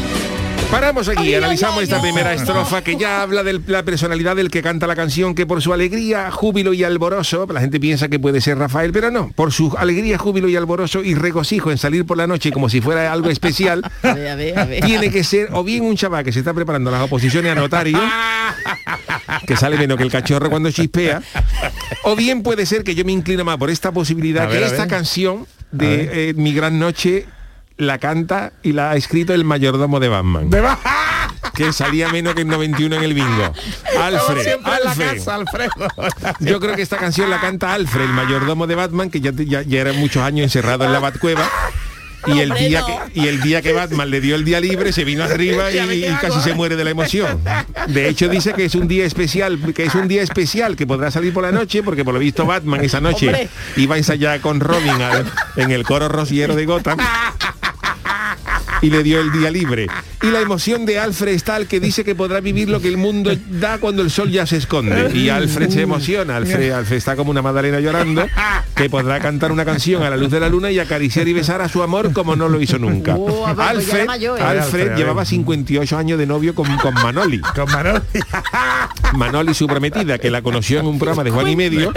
[0.74, 4.88] Paramos aquí, analizamos esta primera estrofa que ya habla de la personalidad del que canta
[4.88, 8.58] la canción, que por su alegría, júbilo y alboroso, la gente piensa que puede ser
[8.58, 12.26] Rafael, pero no, por su alegría, júbilo y alboroso y regocijo en salir por la
[12.26, 14.84] noche como si fuera algo especial, A ver, a ver, a ver.
[14.84, 18.00] tiene que ser o bien un chaval que se está preparando las oposiciones a notario,
[19.46, 21.22] que sale menos que el cachorro cuando chispea,
[22.02, 25.46] o bien puede ser que yo me inclino más por esta posibilidad que esta canción
[25.70, 27.26] de eh, Mi Gran Noche
[27.76, 30.50] la canta y la ha escrito el mayordomo de Batman.
[31.54, 33.52] que salía menos que el 91 en el bingo.
[34.00, 35.14] Alfred, Siempre en la Alfred.
[35.18, 35.72] casa, Alfredo.
[36.40, 39.62] Yo creo que esta canción la canta Alfred, el mayordomo de Batman, que ya, ya,
[39.62, 41.48] ya era muchos años encerrado en la Batcueva.
[42.26, 45.04] Y el, día que, y el día que Batman le dio el día libre se
[45.04, 47.38] vino arriba y, y casi se muere de la emoción.
[47.88, 51.10] De hecho dice que es un día especial, que es un día especial que podrá
[51.10, 54.58] salir por la noche porque por lo visto Batman esa noche iba a ensayar con
[54.60, 56.96] Robin al- en el coro rociero de Gotham
[58.82, 59.86] y le dio el día libre.
[60.22, 62.96] Y la emoción de Alfred es tal que dice que podrá vivir lo que el
[62.96, 65.10] mundo da cuando el sol ya se esconde.
[65.14, 68.26] Y Alfred se emociona, Alfred, Alfred está como una Madalena llorando,
[68.74, 71.60] que podrá cantar una canción a la luz de la luna y acariciar y besar
[71.62, 73.14] a su amor como no lo hizo nunca.
[73.16, 74.42] Oh, a ver, ya Alfred, mayor, ¿eh?
[74.42, 75.26] Alfred llevaba ver.
[75.26, 77.40] 58 años de novio con, con Manoli.
[77.54, 78.00] Con Manoli.
[79.14, 81.92] Manoli, su prometida, que la conoció en un programa de Juan y Medio.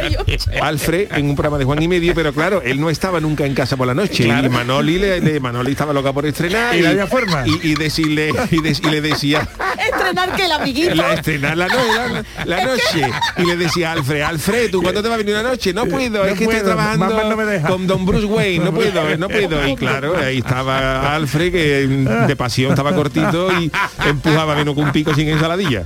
[0.61, 3.53] Alfred en un programa de Juan y Medio, pero claro, él no estaba nunca en
[3.53, 4.25] casa por la noche.
[4.25, 4.47] Claro.
[4.47, 6.66] Y Manoli, le, le- Manoli estaba loca por estrenar.
[6.75, 7.43] Y había forma.
[7.47, 9.47] Y, y decirle, y, de- y le decía,
[9.77, 10.95] Estrenar que el amiguito.
[10.95, 13.09] la estrenar la, no- la- la noche.
[13.37, 15.73] Y le decía a Alfred, Alfred, ¿tú cuándo te va a venir una noche?
[15.73, 17.67] No puedo, es que estoy trabajando Batman no me deja.
[17.67, 19.67] con Don Bruce Wayne, no puedo, no puedo.
[19.67, 23.71] Y claro, ahí estaba Alfred, que de pasión estaba cortito y
[24.07, 25.83] empujaba menos que un pico sin ensaladilla.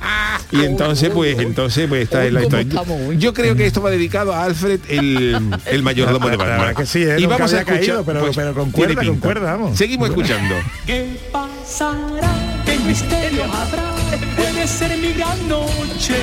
[0.51, 3.17] Y entonces, pues, entonces, pues esta es la ¿Cómo historia.
[3.19, 6.75] Yo creo que esto va dedicado a Alfred, el, el mayordomo de La Batman.
[6.75, 7.15] que sí, ¿eh?
[7.19, 9.77] Y vamos a había escuchar, caído, pero- pues, pero con cuerda, con cuerda, vamos.
[9.77, 10.55] Seguimos escuchando.
[10.85, 12.31] ¿Qué pasará?
[12.65, 13.91] ¿Qué misterio habrá?
[14.35, 16.15] Puede ser mi gran noche.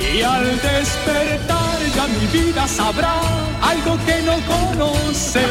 [0.00, 3.14] Y al despertar ya mi vida sabrá
[3.62, 5.42] algo que no conoce.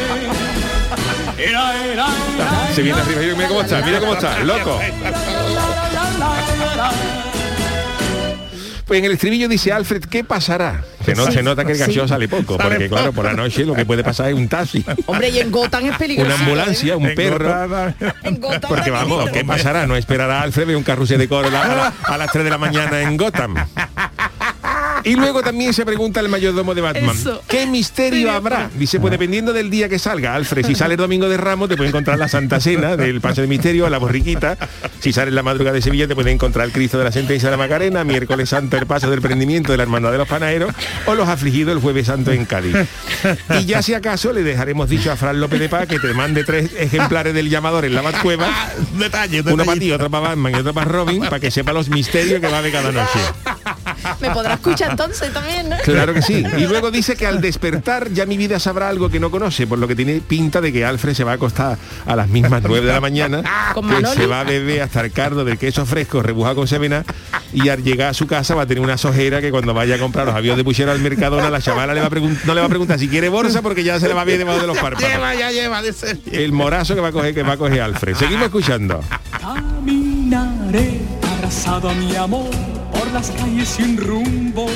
[1.36, 4.80] Era, era, era, Se viene arriba, mira cómo está, mira cómo está, loco.
[8.88, 10.82] Pues en el estribillo dice Alfred, ¿qué pasará?
[11.04, 11.84] Se, no, Sí, se nota que el sí.
[11.84, 14.48] gallo sale poco, Sale porque claro, por la noche lo que puede pasar es un
[14.48, 16.34] taxi, Hombre, y en Gotham es peligroso.
[16.34, 17.48] una ambulancia, un En perro.
[17.50, 19.86] Gotham- En Gotham Porque vamos, ¿qué pasará?
[19.86, 22.58] No esperará Alfred ver un carrusel de coro a, la- a las 3 de la
[22.58, 23.54] mañana en Gotham.
[25.04, 27.42] Y luego también se pregunta el mayordomo de Batman, Eso.
[27.48, 28.70] ¿qué misterio habrá?
[28.74, 31.76] Dice, pues dependiendo del día que salga, Alfred, si sale el domingo de Ramos te
[31.76, 34.56] puede encontrar la Santa Cena del Paso de Misterio, la borriquita,
[35.00, 37.48] si sale en la madrugada de Sevilla te puede encontrar el Cristo de la Sentencia
[37.48, 40.74] de la Macarena, miércoles santo el Paso del Prendimiento de la Hermandad de los Panaderos
[41.06, 42.76] o los afligidos el Jueves Santo en Cádiz.
[43.60, 46.44] Y ya si acaso le dejaremos dicho a Fran López de Paz que te mande
[46.44, 48.48] tres ejemplares del llamador en la Batcueva,
[48.94, 51.88] Detalle, uno para ti, otro para Batman y otro para Robin, para que sepa los
[51.88, 53.18] misterios que va a haber cada noche.
[54.20, 55.76] Me podrá escuchar entonces también, ¿no?
[55.84, 56.44] Claro que sí.
[56.56, 59.78] Y luego dice que al despertar ya mi vida sabrá algo que no conoce, por
[59.78, 62.86] lo que tiene pinta de que Alfred se va a acostar a las mismas 9
[62.86, 63.42] de la mañana,
[63.74, 67.04] Con que se va a beber hasta el cardo del queso fresco rebujado con semena
[67.52, 69.98] y al llegar a su casa va a tener una sojera que cuando vaya a
[69.98, 72.60] comprar los aviones de puchero al Mercadona la chavala le va a pregun- no le
[72.60, 74.76] va a preguntar si quiere bolsa porque ya se le va ver debajo de los
[74.78, 75.08] párpados.
[75.08, 76.18] Lleva, ya lleva de ser.
[76.30, 78.14] El morazo que va a coger que va a coger Alfred.
[78.16, 79.02] Seguimos escuchando.
[79.40, 81.00] Caminaré
[81.36, 82.50] abrazado a mi amor
[82.92, 84.66] por las calles sin rumbo.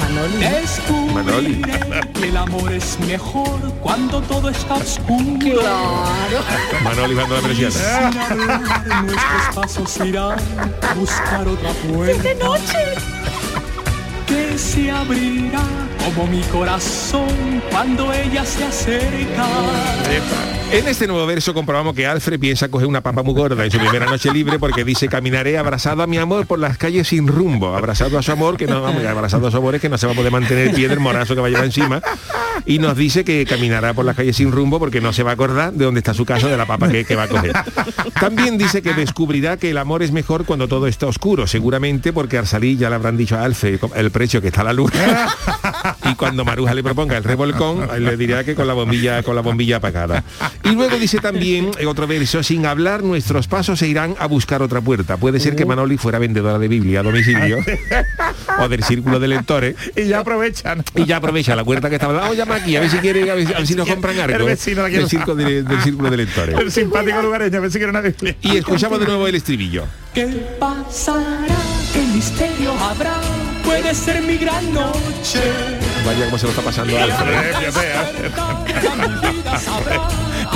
[0.00, 0.38] Manoli.
[0.38, 5.62] Descubriré que el amor es mejor cuando todo está oscuro.
[6.82, 10.38] Manoli cuando la hablar, nuestros pasos irán
[10.82, 12.22] a buscar otra puerta.
[14.26, 15.62] Que se abrirá
[16.04, 19.46] como mi corazón cuando ella se acerca.
[20.72, 23.78] En este nuevo verso comprobamos que Alfred piensa coger una papa muy gorda en su
[23.78, 27.74] primera noche libre porque dice caminaré abrazado a mi amor por las calles sin rumbo,
[27.74, 30.06] abrazado a su amor, que no vamos, abrazado a su amor es que no se
[30.06, 32.00] va a poder mantener pie del morazo que va a llevar encima.
[32.66, 35.34] Y nos dice que caminará por las calles sin rumbo porque no se va a
[35.34, 37.52] acordar de dónde está su casa, de la papa que, que va a coger.
[38.20, 42.38] También dice que descubrirá que el amor es mejor cuando todo está oscuro, seguramente porque
[42.38, 44.92] al salir ya le habrán dicho a Alfred el precio que está la luz.
[46.04, 49.42] Y cuando Maruja le proponga el revolcón, le dirá que con la bombilla, con la
[49.42, 50.24] bombilla apagada.
[50.64, 54.62] Y luego dice también en otro verso, sin hablar, nuestros pasos se irán a buscar
[54.62, 55.16] otra puerta.
[55.16, 57.58] Puede ser que Manoli fuera vendedora de Biblia a domicilio
[58.58, 59.76] o del círculo de lectores.
[59.96, 60.82] Y ya aprovechan.
[60.94, 62.12] Y ya aprovecha la puerta que estaba.
[62.14, 63.88] Vamos a llamar aquí, a ver si quiere, a ver, si- a ver si nos
[63.88, 64.38] compran algo.
[64.38, 66.58] El vecino quiere del, circo de- del círculo de lectores.
[66.58, 68.36] El simpático lugareño, a ver si quiere una Biblia.
[68.42, 69.84] Y escuchamos de nuevo el estribillo.
[70.14, 70.26] ¿Qué
[70.58, 71.56] pasará?
[71.92, 73.14] ¿Qué misterio habrá?
[73.70, 75.40] Puede ser mi gran noche.
[76.04, 77.06] Vaya cómo se lo está pasando a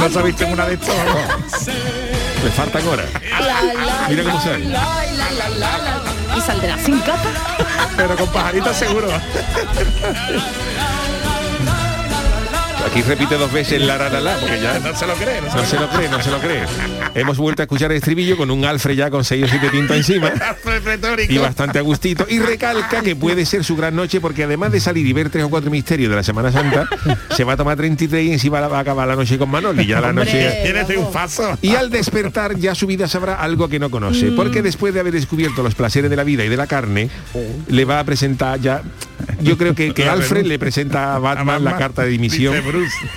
[0.00, 0.96] No sabéis que en una de estas.
[2.42, 3.06] Le faltan horas.
[4.08, 4.66] Mira cómo sale.
[6.36, 7.30] Y saldrá sin capa.
[7.96, 9.06] Pero con pajarita seguro.
[12.86, 15.48] Aquí repite dos veces la la la la, porque ya No se lo cree, no
[15.50, 16.62] se no lo se lo cree, no se lo cree.
[17.14, 19.96] Hemos vuelto a escuchar el estribillo con un Alfred ya con 6 o 7 tintos
[19.96, 20.32] encima.
[21.28, 22.26] y bastante a gustito.
[22.28, 25.44] Y recalca que puede ser su gran noche porque además de salir y ver tres
[25.44, 26.88] o cuatro misterios de la Semana Santa,
[27.30, 29.86] se va a tomar 33 y encima va a acabar la noche con Manoli.
[29.86, 30.60] Ya la noche.
[30.62, 31.58] Tiene triunfazo.
[31.62, 34.36] Y al despertar ya su vida sabrá algo que no conoce, Mm.
[34.36, 37.08] porque después de haber descubierto los placeres de la vida y de la carne,
[37.68, 38.82] le va a presentar ya,
[39.40, 41.78] yo creo que, Alfred le presenta a Batman, la Batman.
[41.78, 42.54] carta de dimisión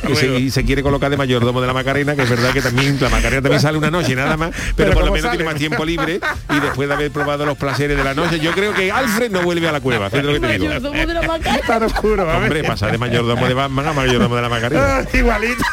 [0.08, 0.40] Que se, Luego.
[0.40, 3.10] y se quiere colocar de mayordomo de la Macarena, que es verdad que también la
[3.10, 5.38] Macarena también sale una noche nada más, pero, Pero por lo ¿cómo menos sale?
[5.38, 6.20] tiene más tiempo libre
[6.56, 9.42] y después de haber probado los placeres de la noche, yo creo que Alfred no
[9.42, 10.66] vuelve a la cueva, fíjate lo que te digo.
[10.68, 11.68] Mayordomo de la Macarena.
[11.68, 12.36] Tan oscuro, a ver.
[12.44, 14.98] Hombre, pasa de mayordomo de Batman a mayordomo de la Macarena.
[15.00, 15.64] Ah, Igualito.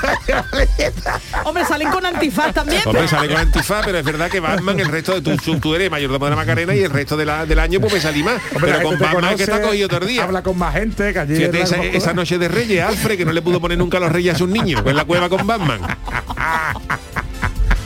[1.44, 2.82] Hombre, salen con antifaz también.
[2.84, 5.74] Hombre, sale con antifaz, pero es verdad que Batman, el resto de tu, tú, tú
[5.74, 8.22] eres mayordomo de la Macarena y el resto de la- del año pues me salí
[8.22, 8.40] más.
[8.54, 10.24] Hombre, pero con Batman conoce, que está cogido todo el día.
[10.24, 13.24] Habla con más gente, que allí Fíjate, era esa, esa noche de Reyes, Alfred, que
[13.24, 15.46] no le pudo poner nunca a los Reyes a sus niños, en la cueva con
[15.46, 15.80] Batman.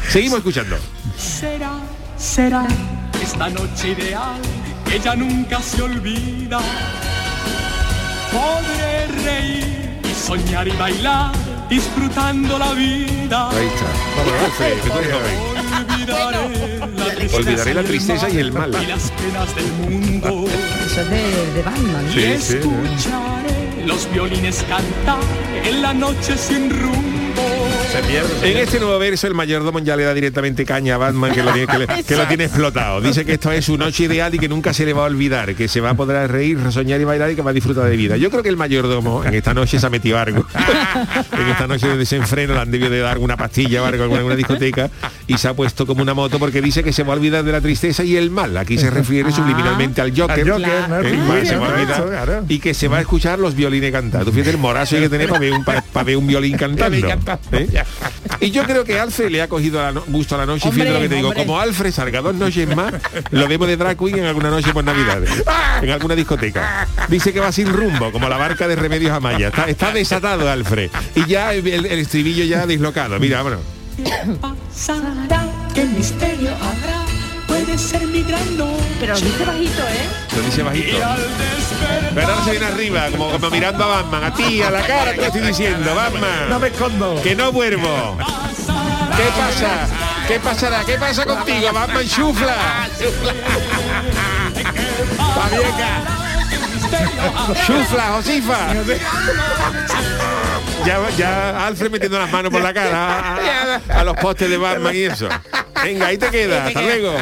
[0.09, 0.77] Seguimos escuchando.
[1.17, 1.73] Será,
[2.17, 2.67] será
[3.23, 4.41] esta noche ideal
[4.87, 6.61] que ella nunca se olvida.
[8.33, 11.33] Podré reír y soñar y bailar
[11.69, 13.51] disfrutando la vida.
[13.51, 13.87] Ahí está.
[14.97, 15.35] Olvidaré
[17.05, 18.71] la tristeza, Olvidaré la tristeza y el mal.
[18.83, 20.45] y las penas del mundo.
[20.87, 22.07] Eso es de, de Batman.
[22.09, 22.57] y Sí, sí.
[22.57, 23.48] escucharé
[23.89, 25.19] los violines cantar
[25.65, 27.18] en la noche sin rumbo.
[27.93, 28.29] Se pierde.
[28.29, 28.63] se En pierde.
[28.63, 31.67] este nuevo verso el mayordomo ya le da directamente caña a Batman que lo tiene,
[31.67, 33.01] que le- que lo tiene explotado.
[33.01, 35.55] Dice que esto es su noche ideal y que nunca se le va a olvidar,
[35.55, 37.97] que se va a poder reír, soñar y bailar y que va a disfrutar de
[37.97, 38.17] vida.
[38.17, 40.45] Yo creo que el mayordomo en esta noche se ha metido algo.
[41.33, 44.13] en esta noche de desenfreno le han debido de dar alguna pastilla o algo en
[44.15, 44.91] alguna discoteca
[45.27, 47.53] y se ha puesto como una moto porque dice que se va a olvidar de
[47.53, 48.57] la tristeza y el mal.
[48.59, 50.41] Aquí se refiere subliminalmente al Joker.
[50.41, 50.97] Al Joker, ¿no?
[50.99, 52.01] El pingüino, se va a olvidar.
[52.01, 52.45] eso, claro.
[52.49, 54.25] y que se va a escuchar los violines cantar.
[54.25, 56.27] Tú fíjate el morazo que hay que tener para ver un, pa- para ver un
[56.27, 56.97] violín cantando.
[56.97, 57.57] Violín cantando.
[57.59, 57.69] ¿eh?
[58.41, 60.85] Y yo creo que Alfred le ha cogido la no- gusto a la noche Hombre,
[60.85, 62.95] y fíjate lo que te digo, como Alfred salga dos noches más,
[63.31, 65.31] lo vemos de drag queen en alguna noche por Navidades,
[65.83, 66.87] en alguna discoteca.
[67.09, 69.49] Dice que va sin rumbo, como la barca de Remedios Amaya.
[69.49, 70.91] Está, está desatado Alfred.
[71.15, 73.19] Y ya el, estribillo ya dislocado.
[73.19, 73.61] Mira, vámonos.
[74.41, 77.05] Pasará, qué misterio habrá,
[77.79, 78.83] puede ser mi gran noche.
[79.01, 80.09] Pero lo dice bajito, ¿eh?
[80.37, 80.99] Lo dice bajito.
[80.99, 84.63] Y al despertar Pero ahora se viene arriba, como, como mirando a Batman, a ti,
[84.63, 86.61] a la cara, te lo estoy diciendo, No Batman.
[86.61, 87.21] me escondo.
[87.23, 88.19] Que no vuelvo.
[89.17, 89.87] ¿Qué pasa?
[90.27, 90.85] ¿Qué pasará?
[90.85, 92.57] ¿Qué pasa contigo, Batman Chufla?
[97.67, 98.59] Chufla, Josifa.
[100.89, 104.57] Ya, ya Alfred metiendo las manos por la cara a, a- a los postes de
[104.57, 105.29] Batman y eso.
[105.85, 107.15] Venga, ahí te queda, hasta luego.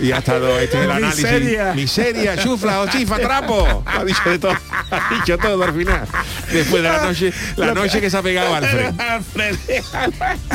[0.00, 1.22] Y hasta luego, este es el análisis.
[1.24, 1.72] Miseria.
[1.74, 3.84] Miseria, chufla, Josifa, trapo.
[3.86, 4.52] Ha dicho de todo,
[4.90, 6.06] ha dicho todo al final.
[6.50, 8.92] Después de la noche, la noche que se ha pegado Alfred.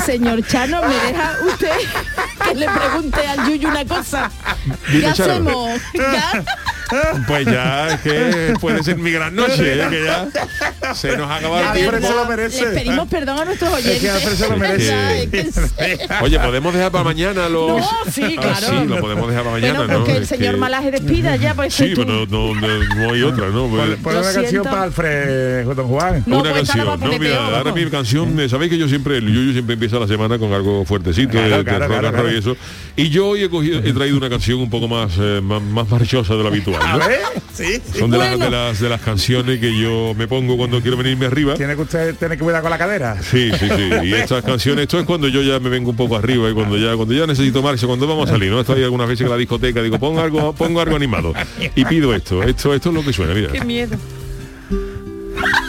[0.06, 1.72] Señor Chano, ¿me deja usted
[2.44, 4.30] que le pregunte al Yuyu una cosa?
[4.92, 5.80] ¿Qué hacemos?
[5.94, 6.44] ¿Ya?
[7.28, 10.28] Pues ya es que puede ser mi gran noche, ya que ya
[10.96, 11.98] se nos ha acabado el tiempo.
[12.08, 12.66] se lo Les merece.
[12.68, 13.96] pedimos perdón a nuestros oyentes.
[13.96, 14.88] Es que Alfred se lo merece.
[14.88, 15.62] Ya, es que sí.
[16.22, 17.80] Oye, podemos dejar para mañana los.
[17.82, 18.68] No, sí, Ah, claro.
[18.82, 20.04] sí, lo podemos dejar para mañana, Bueno, ¿no?
[20.06, 22.06] que el Es señor que- Malaje despida ya, pues Sí, tú.
[22.06, 23.68] pero no, no, no hay otra, ¿no?
[23.68, 26.24] Pues- Pon una canción para Alfred, don Juan.
[26.26, 27.00] No, una pues canción.
[27.00, 30.00] No, mira, peor, ahora mi canción, eh, sabéis que yo siempre, el Yuyu siempre empieza
[30.00, 32.36] la semana con algo fuertecito Claro, de, de claro, rock claro, and roll claro.
[32.36, 32.58] y eso.
[32.96, 35.88] Y yo hoy he, cogido, he traído una canción un poco más, eh, más, más
[35.90, 36.79] marchosa de lo habitual.
[36.82, 37.08] A ¿no?
[37.08, 37.22] ver,
[37.54, 37.82] sí.
[37.92, 38.00] sí.
[38.00, 41.26] Son de, las, de, las, de las canciones que yo me pongo cuando quiero venirme
[41.26, 41.56] arriba.
[41.56, 43.22] Tiene que usted tener que cuidar con la cadera.
[43.22, 43.90] Sí, sí, sí.
[44.04, 46.78] Y estas canciones, esto es cuando yo ya me vengo un poco arriba y cuando
[46.78, 48.62] ya, cuando ya necesito marcha, cuando vamos a salir, ¿no?
[48.62, 51.34] Estoy algunas veces en la discoteca, digo, pongo algo, pongo algo animado.
[51.76, 53.52] Y pido esto, esto, esto es lo que suena, mira.
[53.52, 53.98] Qué miedo.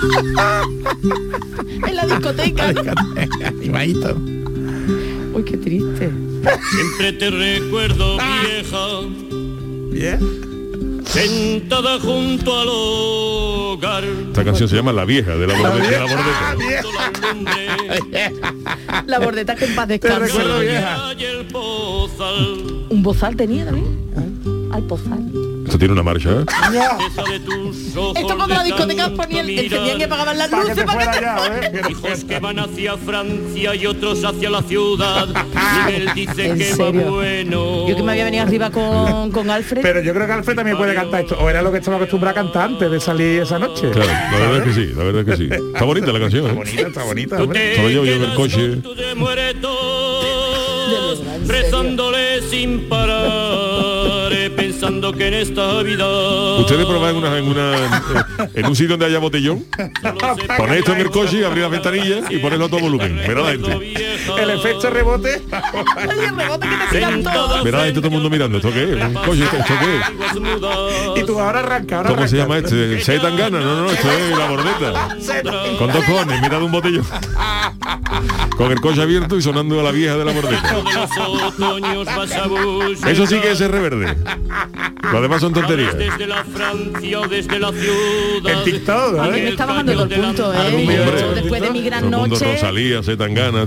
[1.87, 2.73] en la discoteca.
[3.63, 4.17] Igualito.
[5.35, 6.11] Uy, qué triste.
[6.71, 9.01] Siempre te recuerdo vieja,
[9.93, 10.50] Bien.
[11.11, 14.05] Sentada junto al hogar.
[14.05, 15.87] Esta canción se llama La Vieja, de la bordeta.
[15.87, 16.85] de la bordeta.
[19.07, 20.39] La bordeta que en paz descanse.
[20.61, 21.13] vieja.
[22.91, 24.71] Un bozal tenía también.
[24.73, 25.60] Al pozal.
[25.71, 26.45] Esto tiene una marcha, ¿eh?
[28.17, 29.65] Esto cuando la de discoteca ponían, mirar.
[29.67, 31.11] encendían que pagaban las Para que luces te para
[31.61, 31.83] que te ¿eh?
[31.91, 35.29] Hijos que van hacia Francia y otros hacia la ciudad.
[35.87, 37.05] Miguel dice ¿En que serio?
[37.05, 37.89] va bueno.
[37.89, 39.83] Yo que me había venido arriba con, con Alfred.
[39.83, 41.39] Pero yo creo que Alfred también puede cantar esto.
[41.39, 43.91] O era lo que estaba acostumbrado a cantar antes de salir esa noche.
[43.93, 45.49] Claro, la verdad es que sí, la verdad es que sí.
[45.73, 46.65] Está bonita la canción, Está ¿eh?
[46.65, 47.61] bonita, está bonita, Tú hombre.
[47.61, 48.79] te Estaba yo yo en el coche.
[51.47, 53.20] rezándole sin parar,
[55.01, 58.91] pensando que en esta vida ¿Ustedes proban en, una, en, una, en, en un sitio
[58.91, 59.65] donde haya botellón?
[60.57, 63.17] Ponéis esto en el coche, abrir las ventanillas y ponerlo a todo volumen.
[63.17, 64.10] Verá la gente.
[64.39, 65.43] El efecto rebote.
[67.65, 68.59] Verá la gente todo el mundo mirando.
[68.59, 69.05] ¿Esto qué es?
[69.05, 71.23] Un coche, ¿esto, qué es?
[71.23, 72.55] y tú ahora arranca, ahora ¿Cómo se arranca.
[72.55, 73.01] llama este?
[73.01, 73.61] ¿Se tan gana?
[73.61, 75.17] No, no, esto es la bordeta.
[75.79, 77.07] Con dos cojones, mira de un botellón.
[78.57, 80.77] Con el coche abierto y sonando a la vieja de la bordeta.
[83.07, 84.17] Eso sí que es R verde.
[85.13, 85.97] Lo demás son tonterías.
[85.97, 88.59] Desde la Francia desde la ciudad.
[88.59, 91.33] El TikTok, mí me está bajando todo el punto, ¿eh?
[91.35, 92.53] Después de mi gran el noche...
[92.53, 93.65] Rosalía, se tan gana.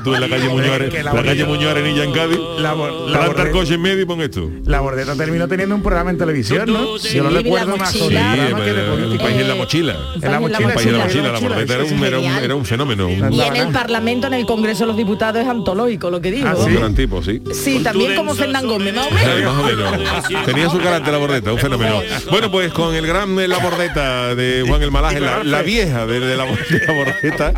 [0.00, 2.38] ¿Tú en la calle Muñoz, la la calle Muñoz Arenilla en Cádiz?
[2.58, 4.50] La, la coche en medio y pon esto.
[4.64, 6.96] la bordeta terminó teniendo un programa en televisión, ¿no?
[6.98, 9.96] Yo recuerdo más Sí, el país en la mochila.
[10.14, 12.04] En la El mochila, país en la sí, mochila, la mochila, bordeta era un, sí,
[12.04, 12.44] era un, genial.
[12.44, 13.08] era un fenómeno.
[13.10, 16.48] Y en el Parlamento, en el Congreso de los Diputados es antológico lo que digo.
[16.48, 17.42] Ah, un gran tipo, sí.
[17.52, 19.36] Sí, también como Fernán Gómez, más o menos.
[19.36, 20.44] Sí, más o menos.
[20.46, 22.00] Tenía su carácter la bordeta, un fenómeno.
[22.30, 26.20] Bueno, pues con el gran eh, la bordeta de Juan el Malaje, la, vieja de,
[26.20, 27.52] de la, de la bordeta,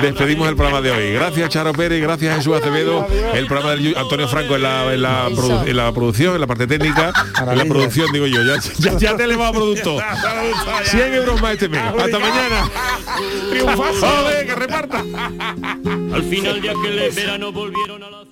[0.00, 1.12] despedimos el programa de hoy.
[1.12, 5.02] Gracias Charo Pérez, gracias Jesús Acevedo, el programa del Yu- Antonio Franco en la, en
[5.02, 8.56] la, produ- en la producción, en la parte técnica, en la producción digo yo, ya,
[8.78, 10.02] ya, ya te le va a productor.
[10.84, 11.80] 100 euros más este mes.
[11.82, 12.70] Hasta mañana.
[13.50, 14.06] Triunfazo.
[14.46, 14.98] Que reparta.
[16.12, 18.24] Al final de aquel verano volvieron a la